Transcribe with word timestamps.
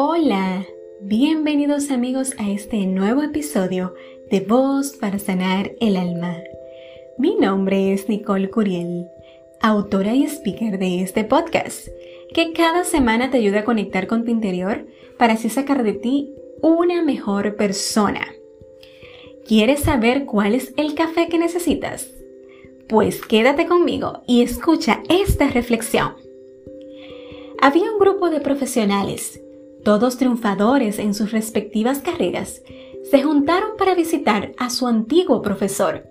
Hola, 0.00 0.64
bienvenidos 1.00 1.90
amigos 1.90 2.32
a 2.38 2.48
este 2.48 2.86
nuevo 2.86 3.20
episodio 3.24 3.96
de 4.30 4.38
Voz 4.38 4.92
para 4.92 5.18
Sanar 5.18 5.72
el 5.80 5.96
Alma. 5.96 6.36
Mi 7.18 7.34
nombre 7.34 7.92
es 7.92 8.08
Nicole 8.08 8.48
Curiel, 8.48 9.08
autora 9.60 10.14
y 10.14 10.22
speaker 10.22 10.78
de 10.78 11.02
este 11.02 11.24
podcast, 11.24 11.88
que 12.32 12.52
cada 12.52 12.84
semana 12.84 13.32
te 13.32 13.38
ayuda 13.38 13.58
a 13.58 13.64
conectar 13.64 14.06
con 14.06 14.24
tu 14.24 14.30
interior 14.30 14.86
para 15.18 15.32
así 15.32 15.48
sacar 15.48 15.82
de 15.82 15.94
ti 15.94 16.32
una 16.62 17.02
mejor 17.02 17.56
persona. 17.56 18.24
¿Quieres 19.48 19.80
saber 19.80 20.26
cuál 20.26 20.54
es 20.54 20.72
el 20.76 20.94
café 20.94 21.28
que 21.28 21.38
necesitas? 21.38 22.08
Pues 22.88 23.20
quédate 23.20 23.66
conmigo 23.66 24.22
y 24.28 24.42
escucha 24.42 25.02
esta 25.08 25.48
reflexión. 25.48 26.14
Había 27.60 27.90
un 27.90 27.98
grupo 27.98 28.30
de 28.30 28.38
profesionales 28.38 29.40
todos 29.88 30.18
triunfadores 30.18 30.98
en 30.98 31.14
sus 31.14 31.32
respectivas 31.32 32.00
carreras, 32.00 32.60
se 33.10 33.22
juntaron 33.22 33.70
para 33.78 33.94
visitar 33.94 34.52
a 34.58 34.68
su 34.68 34.86
antiguo 34.86 35.40
profesor. 35.40 36.06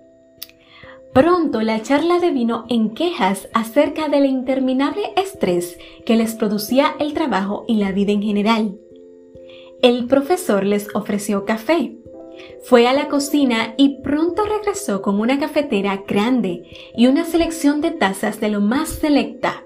Pronto 1.14 1.62
la 1.62 1.80
charla 1.80 2.18
devino 2.18 2.64
en 2.68 2.90
quejas 2.90 3.48
acerca 3.54 4.08
del 4.08 4.26
interminable 4.26 5.12
estrés 5.14 5.78
que 6.04 6.16
les 6.16 6.34
producía 6.34 6.96
el 6.98 7.14
trabajo 7.14 7.66
y 7.68 7.76
la 7.76 7.92
vida 7.92 8.10
en 8.10 8.20
general. 8.20 8.76
El 9.80 10.08
profesor 10.08 10.66
les 10.66 10.92
ofreció 10.96 11.44
café. 11.44 11.96
Fue 12.64 12.88
a 12.88 12.92
la 12.92 13.06
cocina 13.06 13.74
y 13.76 14.00
pronto 14.02 14.42
regresó 14.44 15.02
con 15.02 15.20
una 15.20 15.38
cafetera 15.38 16.02
grande 16.04 16.64
y 16.96 17.06
una 17.06 17.24
selección 17.24 17.80
de 17.80 17.92
tazas 17.92 18.40
de 18.40 18.48
lo 18.48 18.60
más 18.60 18.88
selecta. 18.88 19.62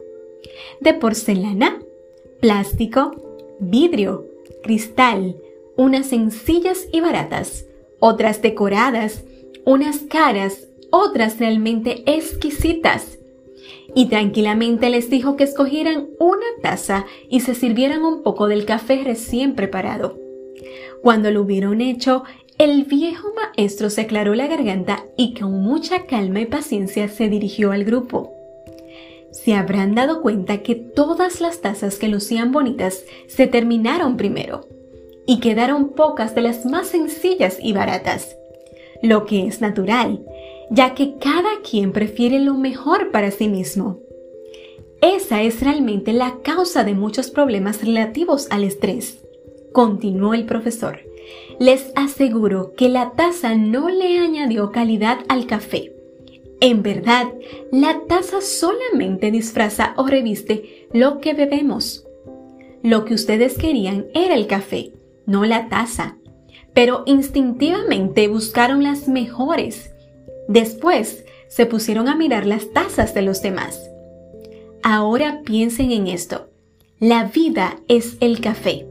De 0.83 0.93
porcelana, 0.93 1.81
plástico, 2.43 3.32
vidrio, 3.71 4.27
cristal, 4.63 5.37
unas 5.77 6.07
sencillas 6.07 6.87
y 6.93 7.01
baratas, 7.01 7.67
otras 7.99 8.43
decoradas, 8.43 9.25
unas 9.65 9.99
caras, 10.01 10.69
otras 10.91 11.39
realmente 11.39 12.03
exquisitas. 12.07 13.19
Y 13.95 14.07
tranquilamente 14.07 14.91
les 14.91 15.11
dijo 15.11 15.37
que 15.37 15.45
escogieran 15.45 16.09
una 16.19 16.47
taza 16.63 17.07
y 17.29 17.41
se 17.41 17.55
sirvieran 17.55 18.05
un 18.05 18.23
poco 18.23 18.49
del 18.49 18.65
café 18.65 19.03
recién 19.05 19.55
preparado. 19.55 20.19
Cuando 21.03 21.31
lo 21.31 21.43
hubieron 21.43 21.81
hecho, 21.81 22.25
el 22.59 22.85
viejo 22.85 23.33
maestro 23.35 23.91
se 23.91 24.03
aclaró 24.03 24.35
la 24.35 24.47
garganta 24.47 25.05
y 25.17 25.35
con 25.35 25.53
mucha 25.53 26.07
calma 26.07 26.41
y 26.41 26.47
paciencia 26.47 27.09
se 27.09 27.29
dirigió 27.29 27.73
al 27.73 27.85
grupo 27.85 28.42
se 29.33 29.55
habrán 29.55 29.95
dado 29.95 30.21
cuenta 30.21 30.63
que 30.63 30.75
todas 30.75 31.41
las 31.41 31.61
tazas 31.61 31.97
que 31.97 32.09
lucían 32.09 32.53
bonitas 32.53 33.05
se 33.27 33.47
terminaron 33.47 34.17
primero 34.17 34.69
y 35.27 35.41
quedaron 35.41 35.91
pocas 35.91 36.35
de 36.35 36.43
las 36.43 36.67
más 36.67 36.89
sencillas 36.89 37.59
y 37.61 37.73
baratas, 37.73 38.37
lo 39.03 39.25
que 39.25 39.47
es 39.47 39.61
natural, 39.61 40.25
ya 40.71 40.95
que 40.95 41.17
cada 41.19 41.61
quien 41.69 41.93
prefiere 41.93 42.39
lo 42.39 42.55
mejor 42.55 43.11
para 43.11 43.31
sí 43.31 43.49
mismo. 43.49 44.01
Esa 45.01 45.43
es 45.43 45.63
realmente 45.63 46.13
la 46.13 46.37
causa 46.43 46.85
de 46.85 46.95
muchos 46.95 47.31
problemas 47.31 47.83
relativos 47.83 48.47
al 48.51 48.65
estrés, 48.65 49.25
continuó 49.73 50.35
el 50.35 50.45
profesor. 50.45 51.01
Les 51.59 51.91
aseguro 51.97 52.75
que 52.77 52.89
la 52.89 53.13
taza 53.13 53.55
no 53.55 53.89
le 53.89 54.19
añadió 54.19 54.71
calidad 54.71 55.21
al 55.29 55.47
café 55.47 55.92
en 56.63 56.85
verdad, 56.85 57.27
la 57.73 58.03
taza 58.07 58.41
solamente 58.41 59.33
disfraza 59.33 59.95
o 59.97 60.07
reviste 60.07 60.87
lo 60.93 61.19
que 61.19 61.35
bebemos. 61.35 62.07
Lo 62.85 63.05
que 63.05 63.15
ustedes 63.15 63.59
querían 63.59 64.07
era 64.15 64.37
el 64.37 64.47
café, 64.47 64.93
no 65.27 65.45
la 65.45 65.69
taza, 65.69 66.19
pero 66.73 67.03
instintivamente 67.05 68.29
buscaron 68.29 68.85
las 68.85 69.09
mejores. 69.09 69.91
Después 70.47 71.25
se 71.49 71.67
pusieron 71.67 72.07
a 72.07 72.15
mirar 72.15 72.47
las 72.47 72.73
tazas 72.73 73.13
de 73.13 73.23
los 73.23 73.43
demás. 73.43 73.91
Ahora 74.85 75.43
piensen 75.45 75.91
en 75.91 76.07
esto. 76.07 76.49
La 77.01 77.25
vida 77.25 77.81
es 77.89 78.17
el 78.21 78.41
café, 78.41 78.87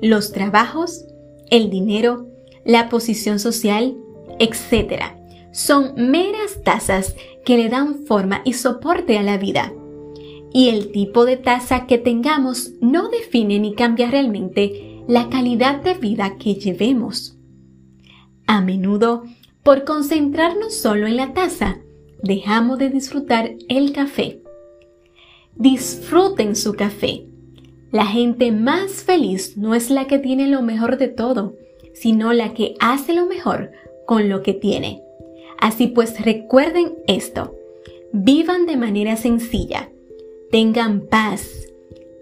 los 0.00 0.30
trabajos, 0.30 1.04
el 1.50 1.68
dinero, 1.68 2.28
la 2.64 2.88
posición 2.88 3.40
social, 3.40 3.96
etc 4.38 5.17
son 5.52 5.94
meras 5.96 6.62
tazas 6.62 7.16
que 7.44 7.56
le 7.56 7.68
dan 7.68 8.04
forma 8.06 8.42
y 8.44 8.52
soporte 8.52 9.18
a 9.18 9.22
la 9.22 9.38
vida. 9.38 9.72
Y 10.52 10.68
el 10.68 10.92
tipo 10.92 11.24
de 11.24 11.36
taza 11.36 11.86
que 11.86 11.98
tengamos 11.98 12.72
no 12.80 13.08
define 13.08 13.58
ni 13.58 13.74
cambia 13.74 14.10
realmente 14.10 15.02
la 15.06 15.28
calidad 15.28 15.82
de 15.82 15.94
vida 15.94 16.36
que 16.38 16.54
llevemos. 16.54 17.36
A 18.46 18.60
menudo, 18.60 19.24
por 19.62 19.84
concentrarnos 19.84 20.74
solo 20.74 21.06
en 21.06 21.16
la 21.16 21.34
taza, 21.34 21.78
dejamos 22.22 22.78
de 22.78 22.90
disfrutar 22.90 23.54
el 23.68 23.92
café. 23.92 24.42
Disfruten 25.54 26.56
su 26.56 26.74
café. 26.74 27.26
La 27.90 28.06
gente 28.06 28.52
más 28.52 29.02
feliz 29.02 29.56
no 29.56 29.74
es 29.74 29.90
la 29.90 30.06
que 30.06 30.18
tiene 30.18 30.46
lo 30.46 30.62
mejor 30.62 30.98
de 30.98 31.08
todo, 31.08 31.56
sino 31.94 32.32
la 32.32 32.54
que 32.54 32.74
hace 32.80 33.14
lo 33.14 33.26
mejor 33.26 33.72
con 34.06 34.28
lo 34.28 34.42
que 34.42 34.52
tiene. 34.52 35.02
Así 35.58 35.88
pues 35.88 36.24
recuerden 36.24 36.94
esto, 37.06 37.56
vivan 38.12 38.66
de 38.66 38.76
manera 38.76 39.16
sencilla, 39.16 39.90
tengan 40.50 41.00
paz, 41.08 41.50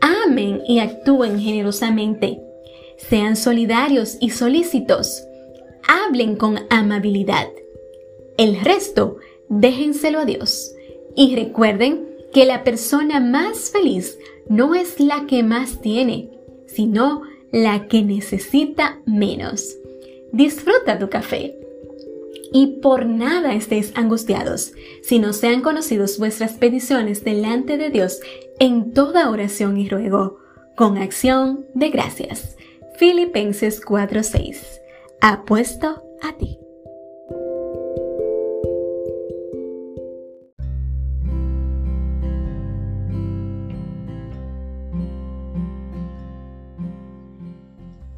amen 0.00 0.62
y 0.66 0.78
actúen 0.78 1.38
generosamente, 1.38 2.40
sean 2.96 3.36
solidarios 3.36 4.16
y 4.20 4.30
solícitos, 4.30 5.22
hablen 5.86 6.36
con 6.36 6.60
amabilidad. 6.70 7.48
El 8.38 8.60
resto, 8.60 9.18
déjenselo 9.48 10.20
a 10.20 10.24
Dios. 10.24 10.72
Y 11.14 11.34
recuerden 11.36 12.06
que 12.32 12.44
la 12.44 12.64
persona 12.64 13.20
más 13.20 13.70
feliz 13.70 14.18
no 14.48 14.74
es 14.74 15.00
la 15.00 15.26
que 15.26 15.42
más 15.42 15.80
tiene, 15.80 16.30
sino 16.66 17.22
la 17.52 17.88
que 17.88 18.02
necesita 18.02 19.00
menos. 19.06 19.76
Disfruta 20.32 20.98
tu 20.98 21.08
café 21.08 21.54
y 22.52 22.78
por 22.80 23.06
nada 23.06 23.54
estéis 23.54 23.92
angustiados, 23.96 24.72
sino 25.02 25.32
sean 25.32 25.62
conocidos 25.62 26.18
vuestras 26.18 26.52
peticiones 26.54 27.24
delante 27.24 27.76
de 27.76 27.90
Dios 27.90 28.20
en 28.58 28.92
toda 28.92 29.30
oración 29.30 29.78
y 29.78 29.88
ruego, 29.88 30.38
con 30.76 30.98
acción 30.98 31.66
de 31.74 31.90
gracias. 31.90 32.56
Filipenses 32.98 33.80
4:6. 33.84 34.80
Apuesto 35.20 36.02
a 36.22 36.36
ti. 36.36 36.58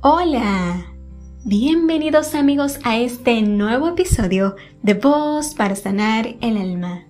Hola, 0.01 0.88
Bienvenidos 1.51 2.35
amigos 2.35 2.79
a 2.85 2.99
este 2.99 3.41
nuevo 3.41 3.89
episodio 3.89 4.57
de 4.83 4.93
Voz 4.93 5.55
para 5.55 5.77
Sanar 5.77 6.37
el 6.43 6.59
Alma. 6.59 7.05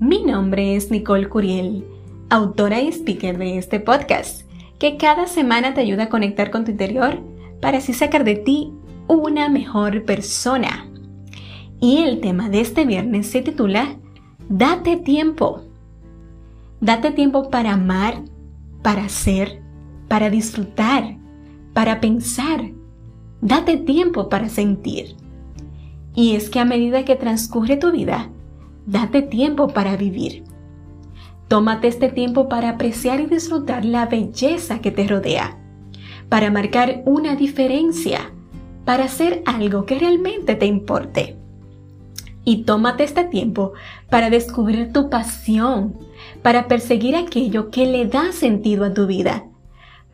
Mi 0.00 0.24
nombre 0.24 0.74
es 0.74 0.90
Nicole 0.90 1.28
Curiel, 1.28 1.84
autora 2.28 2.80
y 2.80 2.88
speaker 2.88 3.38
de 3.38 3.56
este 3.56 3.78
podcast, 3.78 4.50
que 4.80 4.96
cada 4.96 5.28
semana 5.28 5.74
te 5.74 5.80
ayuda 5.80 6.02
a 6.02 6.08
conectar 6.08 6.50
con 6.50 6.64
tu 6.64 6.72
interior 6.72 7.22
para 7.60 7.78
así 7.78 7.92
sacar 7.92 8.24
de 8.24 8.34
ti 8.34 8.72
una 9.06 9.48
mejor 9.48 10.04
persona. 10.04 10.90
Y 11.78 11.98
el 11.98 12.18
tema 12.18 12.48
de 12.48 12.62
este 12.62 12.84
viernes 12.84 13.28
se 13.28 13.42
titula 13.42 13.96
Date 14.48 14.96
tiempo. 14.96 15.62
Date 16.80 17.12
tiempo 17.12 17.48
para 17.48 17.74
amar, 17.74 18.24
para 18.82 19.08
ser, 19.08 19.62
para 20.08 20.30
disfrutar, 20.30 21.16
para 21.74 22.00
pensar 22.00 22.72
Date 23.40 23.76
tiempo 23.76 24.28
para 24.28 24.48
sentir. 24.48 25.14
Y 26.14 26.34
es 26.34 26.50
que 26.50 26.58
a 26.58 26.64
medida 26.64 27.04
que 27.04 27.14
transcurre 27.14 27.76
tu 27.76 27.92
vida, 27.92 28.30
date 28.86 29.22
tiempo 29.22 29.68
para 29.68 29.96
vivir. 29.96 30.42
Tómate 31.46 31.86
este 31.86 32.08
tiempo 32.08 32.48
para 32.48 32.70
apreciar 32.70 33.20
y 33.20 33.26
disfrutar 33.26 33.84
la 33.84 34.06
belleza 34.06 34.80
que 34.80 34.90
te 34.90 35.06
rodea, 35.06 35.56
para 36.28 36.50
marcar 36.50 37.02
una 37.06 37.36
diferencia, 37.36 38.32
para 38.84 39.04
hacer 39.04 39.42
algo 39.46 39.86
que 39.86 40.00
realmente 40.00 40.56
te 40.56 40.66
importe. 40.66 41.36
Y 42.44 42.64
tómate 42.64 43.04
este 43.04 43.22
tiempo 43.24 43.72
para 44.10 44.30
descubrir 44.30 44.92
tu 44.92 45.10
pasión, 45.10 45.96
para 46.42 46.66
perseguir 46.66 47.14
aquello 47.14 47.70
que 47.70 47.86
le 47.86 48.06
da 48.06 48.32
sentido 48.32 48.84
a 48.84 48.92
tu 48.92 49.06
vida 49.06 49.47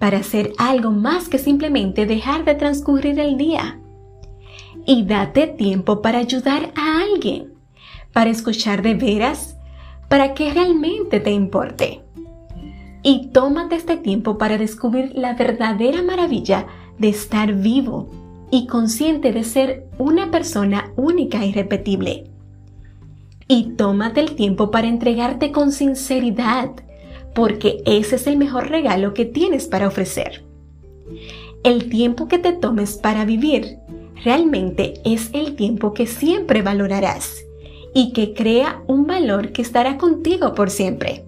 para 0.04 0.18
hacer 0.18 0.52
algo 0.58 0.90
más 0.90 1.30
que 1.30 1.38
simplemente 1.38 2.04
dejar 2.04 2.44
de 2.44 2.54
transcurrir 2.54 3.18
el 3.18 3.38
día. 3.38 3.80
Y 4.84 5.04
date 5.04 5.46
tiempo 5.46 6.02
para 6.02 6.18
ayudar 6.18 6.74
a 6.76 7.00
alguien, 7.00 7.54
para 8.12 8.28
escuchar 8.28 8.82
de 8.82 8.92
veras, 8.92 9.56
para 10.10 10.34
que 10.34 10.52
realmente 10.52 11.20
te 11.20 11.30
importe. 11.30 12.02
y 13.02 13.28
tómate 13.28 13.76
este 13.76 13.96
tiempo 13.96 14.36
para 14.36 14.58
descubrir 14.58 15.12
la 15.14 15.32
verdadera 15.32 16.02
maravilla 16.02 16.66
de 16.98 17.08
estar 17.08 17.54
vivo 17.54 18.10
y 18.50 18.66
consciente 18.66 19.32
de 19.32 19.42
ser 19.42 19.86
una 19.96 20.30
persona 20.30 20.92
única 20.96 21.46
y 21.46 21.54
repetible. 21.54 22.30
Y 23.48 23.70
tómate 23.76 24.20
el 24.20 24.34
tiempo 24.34 24.70
para 24.70 24.86
entregarte 24.86 25.50
con 25.50 25.72
sinceridad, 25.72 26.72
porque 27.34 27.82
ese 27.84 28.16
es 28.16 28.26
el 28.26 28.36
mejor 28.36 28.68
regalo 28.68 29.14
que 29.14 29.24
tienes 29.24 29.66
para 29.66 29.88
ofrecer. 29.88 30.44
El 31.62 31.88
tiempo 31.88 32.28
que 32.28 32.38
te 32.38 32.52
tomes 32.52 32.94
para 32.94 33.24
vivir 33.24 33.78
realmente 34.24 34.94
es 35.04 35.30
el 35.32 35.56
tiempo 35.56 35.92
que 35.92 36.06
siempre 36.06 36.62
valorarás 36.62 37.44
y 37.94 38.12
que 38.12 38.34
crea 38.34 38.82
un 38.86 39.06
valor 39.06 39.52
que 39.52 39.62
estará 39.62 39.98
contigo 39.98 40.54
por 40.54 40.70
siempre. 40.70 41.24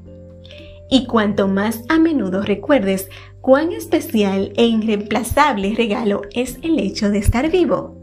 Y 0.91 1.07
cuanto 1.07 1.49
más 1.49 1.83
a 1.89 1.99
menudo 1.99 2.43
recuerdes 2.43 3.09
cuán 3.41 3.73
especial 3.73 4.53
e 4.57 4.67
irreemplazable 4.67 5.75
regalo 5.75 6.23
es 6.33 6.59
el 6.63 6.79
hecho 6.79 7.11
de 7.11 7.19
estar 7.19 7.51
vivo, 7.51 7.97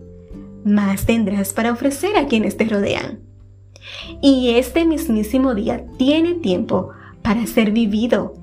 más 0.64 1.06
tendrás 1.06 1.54
para 1.54 1.72
ofrecer 1.72 2.18
a 2.18 2.28
quienes 2.28 2.58
te 2.58 2.66
rodean. 2.66 3.20
Y 4.22 4.52
este 4.52 4.86
mismísimo 4.86 5.56
día 5.56 5.86
tiene 5.98 6.36
tiempo 6.36 6.90
para 7.24 7.48
ser 7.48 7.72
vivido 7.72 8.36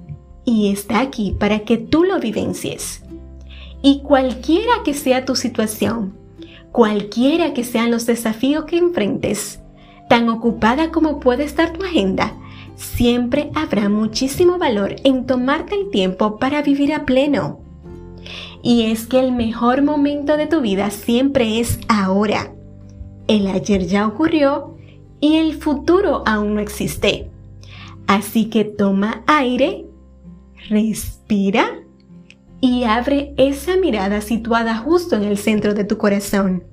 y 0.44 0.72
está 0.72 1.00
aquí 1.00 1.36
para 1.38 1.60
que 1.60 1.76
tú 1.76 2.04
lo 2.04 2.18
vivencies. 2.18 3.02
Y 3.82 4.00
cualquiera 4.02 4.82
que 4.84 4.94
sea 4.94 5.24
tu 5.24 5.36
situación, 5.36 6.14
cualquiera 6.72 7.54
que 7.54 7.64
sean 7.64 7.90
los 7.90 8.06
desafíos 8.06 8.64
que 8.64 8.78
enfrentes, 8.78 9.60
tan 10.08 10.28
ocupada 10.28 10.90
como 10.90 11.20
puede 11.20 11.44
estar 11.44 11.72
tu 11.72 11.84
agenda, 11.84 12.34
siempre 12.74 13.50
habrá 13.54 13.88
muchísimo 13.88 14.58
valor 14.58 14.96
en 15.04 15.26
tomarte 15.26 15.74
el 15.74 15.90
tiempo 15.90 16.38
para 16.38 16.62
vivir 16.62 16.92
a 16.92 17.04
pleno. 17.04 17.60
Y 18.62 18.90
es 18.90 19.06
que 19.06 19.20
el 19.20 19.32
mejor 19.32 19.82
momento 19.82 20.36
de 20.36 20.46
tu 20.46 20.60
vida 20.60 20.90
siempre 20.90 21.60
es 21.60 21.78
ahora. 21.88 22.52
El 23.28 23.46
ayer 23.46 23.86
ya 23.86 24.06
ocurrió 24.06 24.76
y 25.20 25.36
el 25.36 25.54
futuro 25.54 26.22
aún 26.26 26.54
no 26.54 26.60
existe. 26.60 27.29
Así 28.10 28.46
que 28.46 28.64
toma 28.64 29.22
aire, 29.28 29.86
respira 30.68 31.78
y 32.60 32.82
abre 32.82 33.32
esa 33.36 33.76
mirada 33.76 34.20
situada 34.20 34.78
justo 34.78 35.14
en 35.14 35.22
el 35.22 35.38
centro 35.38 35.74
de 35.74 35.84
tu 35.84 35.96
corazón. 35.96 36.64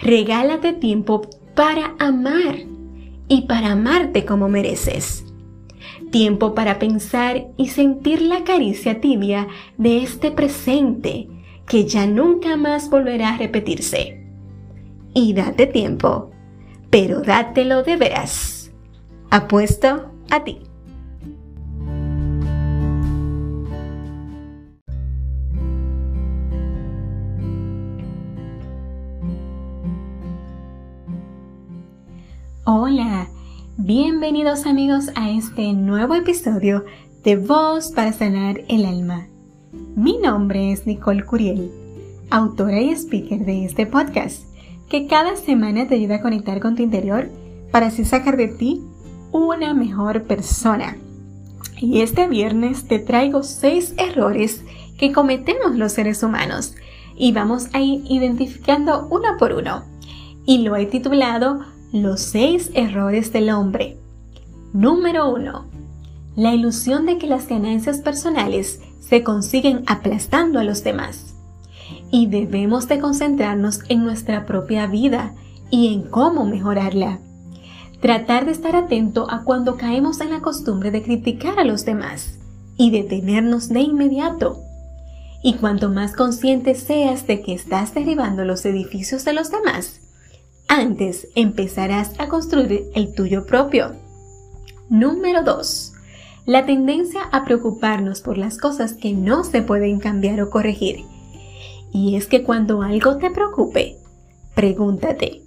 Regálate 0.00 0.74
tiempo 0.74 1.22
para 1.54 1.94
amar 1.98 2.56
y 3.26 3.46
para 3.46 3.72
amarte 3.72 4.26
como 4.26 4.50
mereces. 4.50 5.24
Tiempo 6.10 6.54
para 6.54 6.78
pensar 6.78 7.46
y 7.56 7.68
sentir 7.68 8.20
la 8.20 8.44
caricia 8.44 9.00
tibia 9.00 9.48
de 9.78 10.02
este 10.02 10.30
presente 10.30 11.26
que 11.66 11.86
ya 11.86 12.06
nunca 12.06 12.58
más 12.58 12.90
volverá 12.90 13.30
a 13.30 13.38
repetirse. 13.38 14.26
Y 15.14 15.32
date 15.32 15.66
tiempo, 15.66 16.32
pero 16.90 17.22
dátelo 17.22 17.82
de 17.82 17.96
veras. 17.96 18.70
Apuesto 19.30 20.09
a 20.30 20.44
ti. 20.44 20.58
Hola, 32.64 33.28
bienvenidos 33.76 34.66
amigos 34.66 35.10
a 35.16 35.30
este 35.30 35.72
nuevo 35.72 36.14
episodio 36.14 36.84
de 37.24 37.36
Voz 37.36 37.90
para 37.90 38.12
Sanar 38.12 38.62
el 38.68 38.86
Alma. 38.86 39.26
Mi 39.96 40.18
nombre 40.18 40.70
es 40.70 40.86
Nicole 40.86 41.24
Curiel, 41.24 41.70
autora 42.30 42.80
y 42.80 42.90
speaker 42.90 43.44
de 43.44 43.64
este 43.64 43.86
podcast, 43.86 44.44
que 44.88 45.08
cada 45.08 45.34
semana 45.34 45.88
te 45.88 45.96
ayuda 45.96 46.16
a 46.16 46.22
conectar 46.22 46.60
con 46.60 46.76
tu 46.76 46.82
interior 46.82 47.28
para 47.72 47.86
así 47.86 48.04
sacar 48.04 48.36
de 48.36 48.48
ti 48.48 48.80
una 49.32 49.74
mejor 49.74 50.24
persona. 50.24 50.96
Y 51.78 52.02
este 52.02 52.28
viernes 52.28 52.86
te 52.88 52.98
traigo 52.98 53.42
seis 53.42 53.94
errores 53.96 54.64
que 54.98 55.12
cometemos 55.12 55.76
los 55.76 55.92
seres 55.92 56.22
humanos 56.22 56.74
y 57.16 57.32
vamos 57.32 57.68
a 57.72 57.80
ir 57.80 58.02
identificando 58.08 59.06
uno 59.10 59.36
por 59.38 59.52
uno. 59.52 59.84
Y 60.46 60.58
lo 60.58 60.76
he 60.76 60.86
titulado 60.86 61.60
Los 61.92 62.20
seis 62.20 62.70
errores 62.74 63.32
del 63.32 63.50
hombre. 63.50 63.98
Número 64.72 65.30
1. 65.30 65.66
La 66.36 66.54
ilusión 66.54 67.06
de 67.06 67.18
que 67.18 67.26
las 67.26 67.48
ganancias 67.48 67.98
personales 67.98 68.80
se 69.00 69.22
consiguen 69.22 69.82
aplastando 69.86 70.58
a 70.58 70.64
los 70.64 70.84
demás. 70.84 71.34
Y 72.10 72.26
debemos 72.26 72.88
de 72.88 73.00
concentrarnos 73.00 73.80
en 73.88 74.04
nuestra 74.04 74.46
propia 74.46 74.86
vida 74.86 75.34
y 75.70 75.92
en 75.92 76.02
cómo 76.02 76.44
mejorarla. 76.44 77.18
Tratar 78.00 78.46
de 78.46 78.52
estar 78.52 78.76
atento 78.76 79.26
a 79.30 79.44
cuando 79.44 79.76
caemos 79.76 80.22
en 80.22 80.30
la 80.30 80.40
costumbre 80.40 80.90
de 80.90 81.02
criticar 81.02 81.58
a 81.58 81.64
los 81.64 81.84
demás 81.84 82.38
y 82.78 82.90
detenernos 82.90 83.68
de 83.68 83.80
inmediato. 83.80 84.58
Y 85.42 85.54
cuanto 85.54 85.90
más 85.90 86.14
consciente 86.14 86.74
seas 86.74 87.26
de 87.26 87.42
que 87.42 87.52
estás 87.52 87.92
derribando 87.92 88.46
los 88.46 88.64
edificios 88.64 89.26
de 89.26 89.34
los 89.34 89.50
demás, 89.50 90.00
antes 90.66 91.28
empezarás 91.34 92.12
a 92.18 92.28
construir 92.28 92.86
el 92.94 93.14
tuyo 93.14 93.44
propio. 93.44 93.92
Número 94.88 95.42
2. 95.42 95.92
La 96.46 96.64
tendencia 96.64 97.24
a 97.32 97.44
preocuparnos 97.44 98.22
por 98.22 98.38
las 98.38 98.56
cosas 98.56 98.94
que 98.94 99.12
no 99.12 99.44
se 99.44 99.60
pueden 99.60 100.00
cambiar 100.00 100.40
o 100.40 100.48
corregir. 100.48 101.04
Y 101.92 102.16
es 102.16 102.26
que 102.26 102.44
cuando 102.44 102.80
algo 102.80 103.18
te 103.18 103.30
preocupe, 103.30 103.98
pregúntate, 104.54 105.42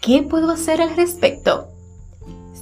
¿qué 0.00 0.22
puedo 0.22 0.50
hacer 0.50 0.80
al 0.80 0.96
respecto? 0.96 1.73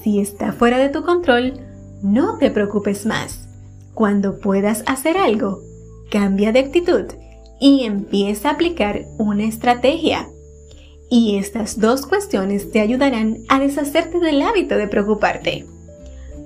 Si 0.02 0.18
está 0.18 0.52
fuera 0.52 0.78
de 0.78 0.88
tu 0.88 1.02
control, 1.02 1.54
no 2.02 2.36
te 2.38 2.50
preocupes 2.50 3.06
más. 3.06 3.48
Cuando 3.94 4.40
puedas 4.40 4.82
hacer 4.86 5.16
algo, 5.16 5.60
cambia 6.10 6.50
de 6.50 6.58
actitud 6.58 7.04
y 7.60 7.84
empieza 7.84 8.48
a 8.48 8.52
aplicar 8.54 9.04
una 9.18 9.44
estrategia. 9.44 10.28
Y 11.08 11.36
estas 11.36 11.78
dos 11.78 12.06
cuestiones 12.06 12.72
te 12.72 12.80
ayudarán 12.80 13.38
a 13.48 13.60
deshacerte 13.60 14.18
del 14.18 14.42
hábito 14.42 14.76
de 14.76 14.88
preocuparte. 14.88 15.66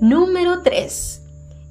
Número 0.01 0.61
3. 0.61 1.21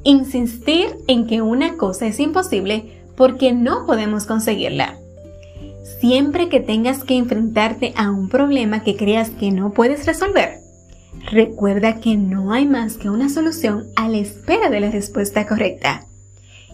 Insistir 0.03 0.97
en 1.07 1.29
que 1.29 1.43
una 1.43 1.77
cosa 1.77 2.07
es 2.07 2.19
imposible 2.19 3.05
porque 3.17 3.53
no 3.53 3.87
podemos 3.87 4.27
conseguirla. 4.27 4.99
Siempre 6.01 6.49
que 6.49 6.59
tengas 6.59 7.05
que 7.05 7.17
enfrentarte 7.17 7.93
a 7.97 8.11
un 8.11 8.29
problema 8.29 8.83
que 8.83 8.97
creas 8.97 9.31
que 9.31 9.53
no 9.53 9.73
puedes 9.73 10.07
resolver, 10.07 10.66
Recuerda 11.25 12.01
que 12.01 12.17
no 12.17 12.53
hay 12.53 12.67
más 12.67 12.97
que 12.97 13.11
una 13.11 13.29
solución 13.29 13.87
a 13.97 14.09
la 14.09 14.19
espera 14.19 14.71
de 14.71 14.81
la 14.81 14.91
respuesta 14.91 15.47
correcta. 15.47 16.07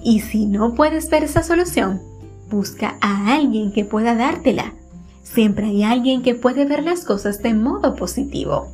Y 0.05 0.21
si 0.21 0.47
no 0.47 0.75
puedes 0.75 1.09
ver 1.09 1.25
esa 1.25 1.43
solución, 1.43 2.03
busca 2.51 2.99
a 3.01 3.35
alguien 3.35 3.73
que 3.73 3.85
pueda 3.85 4.15
dártela. 4.15 4.75
Siempre 5.23 5.67
hay 5.67 5.85
alguien 5.85 6.23
que 6.23 6.35
puede 6.35 6.67
ver 6.67 6.83
las 6.83 7.05
cosas 7.05 7.43
de 7.43 7.55
modo 7.55 7.97
positivo. 7.97 8.69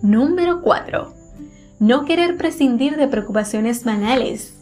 Número 0.00 0.62
4. 0.62 1.12
No 1.78 2.04
querer 2.06 2.36
prescindir 2.36 2.96
de 2.96 3.08
preocupaciones 3.08 3.84
banales. 3.84 4.54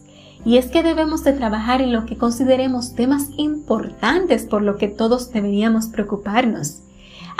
Y 0.45 0.57
es 0.57 0.67
que 0.67 0.83
debemos 0.83 1.23
de 1.23 1.35
trabajar 1.35 1.83
en 1.83 1.93
lo 1.93 2.07
que 2.07 2.17
consideremos 2.17 2.95
temas 2.95 3.29
importantes 3.37 4.45
por 4.45 4.63
lo 4.63 4.77
que 4.77 4.89
todos 4.89 5.31
deberíamos 5.31 5.87
preocuparnos 5.87 6.83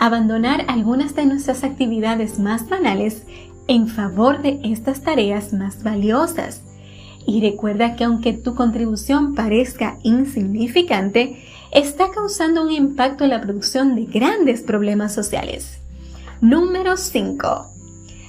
abandonar 0.01 0.65
algunas 0.67 1.15
de 1.15 1.27
nuestras 1.27 1.63
actividades 1.63 2.39
más 2.39 2.69
banales 2.71 3.23
en 3.69 3.87
favor 3.87 4.41
de 4.41 4.59
estas 4.65 5.03
tareas 5.03 5.53
más 5.53 5.83
valiosas. 5.83 6.63
Y 7.27 7.43
recuerda 7.43 7.97
que 7.97 8.05
aunque 8.05 8.33
tu 8.33 8.55
contribución 8.55 9.35
parezca 9.35 9.99
insignificante, 10.03 11.45
está 11.71 12.11
causando 12.11 12.63
un 12.63 12.73
impacto 12.73 13.25
en 13.25 13.31
la 13.31 13.43
producción 13.43 13.95
de 13.95 14.07
grandes 14.07 14.63
problemas 14.63 15.15
sociales. 15.15 15.81
Número 16.41 16.97
5. 16.97 17.67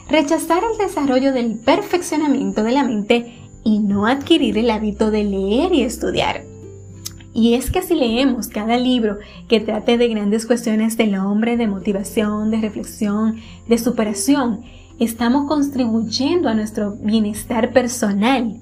Rechazar 0.10 0.64
el 0.70 0.78
desarrollo 0.78 1.32
del 1.32 1.58
perfeccionamiento 1.58 2.64
de 2.64 2.72
la 2.74 2.84
mente 2.84 3.34
y 3.64 3.80
no 3.80 4.08
adquirir 4.08 4.58
el 4.58 4.70
hábito 4.70 5.10
de 5.10 5.24
leer 5.24 5.74
y 5.74 5.84
estudiar. 5.84 6.51
Y 7.34 7.54
es 7.54 7.72
que 7.72 7.82
si 7.82 7.96
leemos 7.96 8.48
cada 8.48 8.78
libro 8.78 9.18
que 9.48 9.62
trate 9.62 9.98
de 9.98 10.10
grandes 10.10 10.46
cuestiones 10.46 10.98
del 10.98 11.16
hombre, 11.16 11.56
de 11.56 11.68
motivación, 11.68 12.52
de 12.52 12.60
reflexión, 12.60 13.38
de 13.68 13.78
superación, 13.78 14.62
estamos 15.00 15.48
contribuyendo 15.48 16.50
a 16.50 16.54
nuestro 16.54 16.92
bienestar 16.92 17.72
personal. 17.72 18.60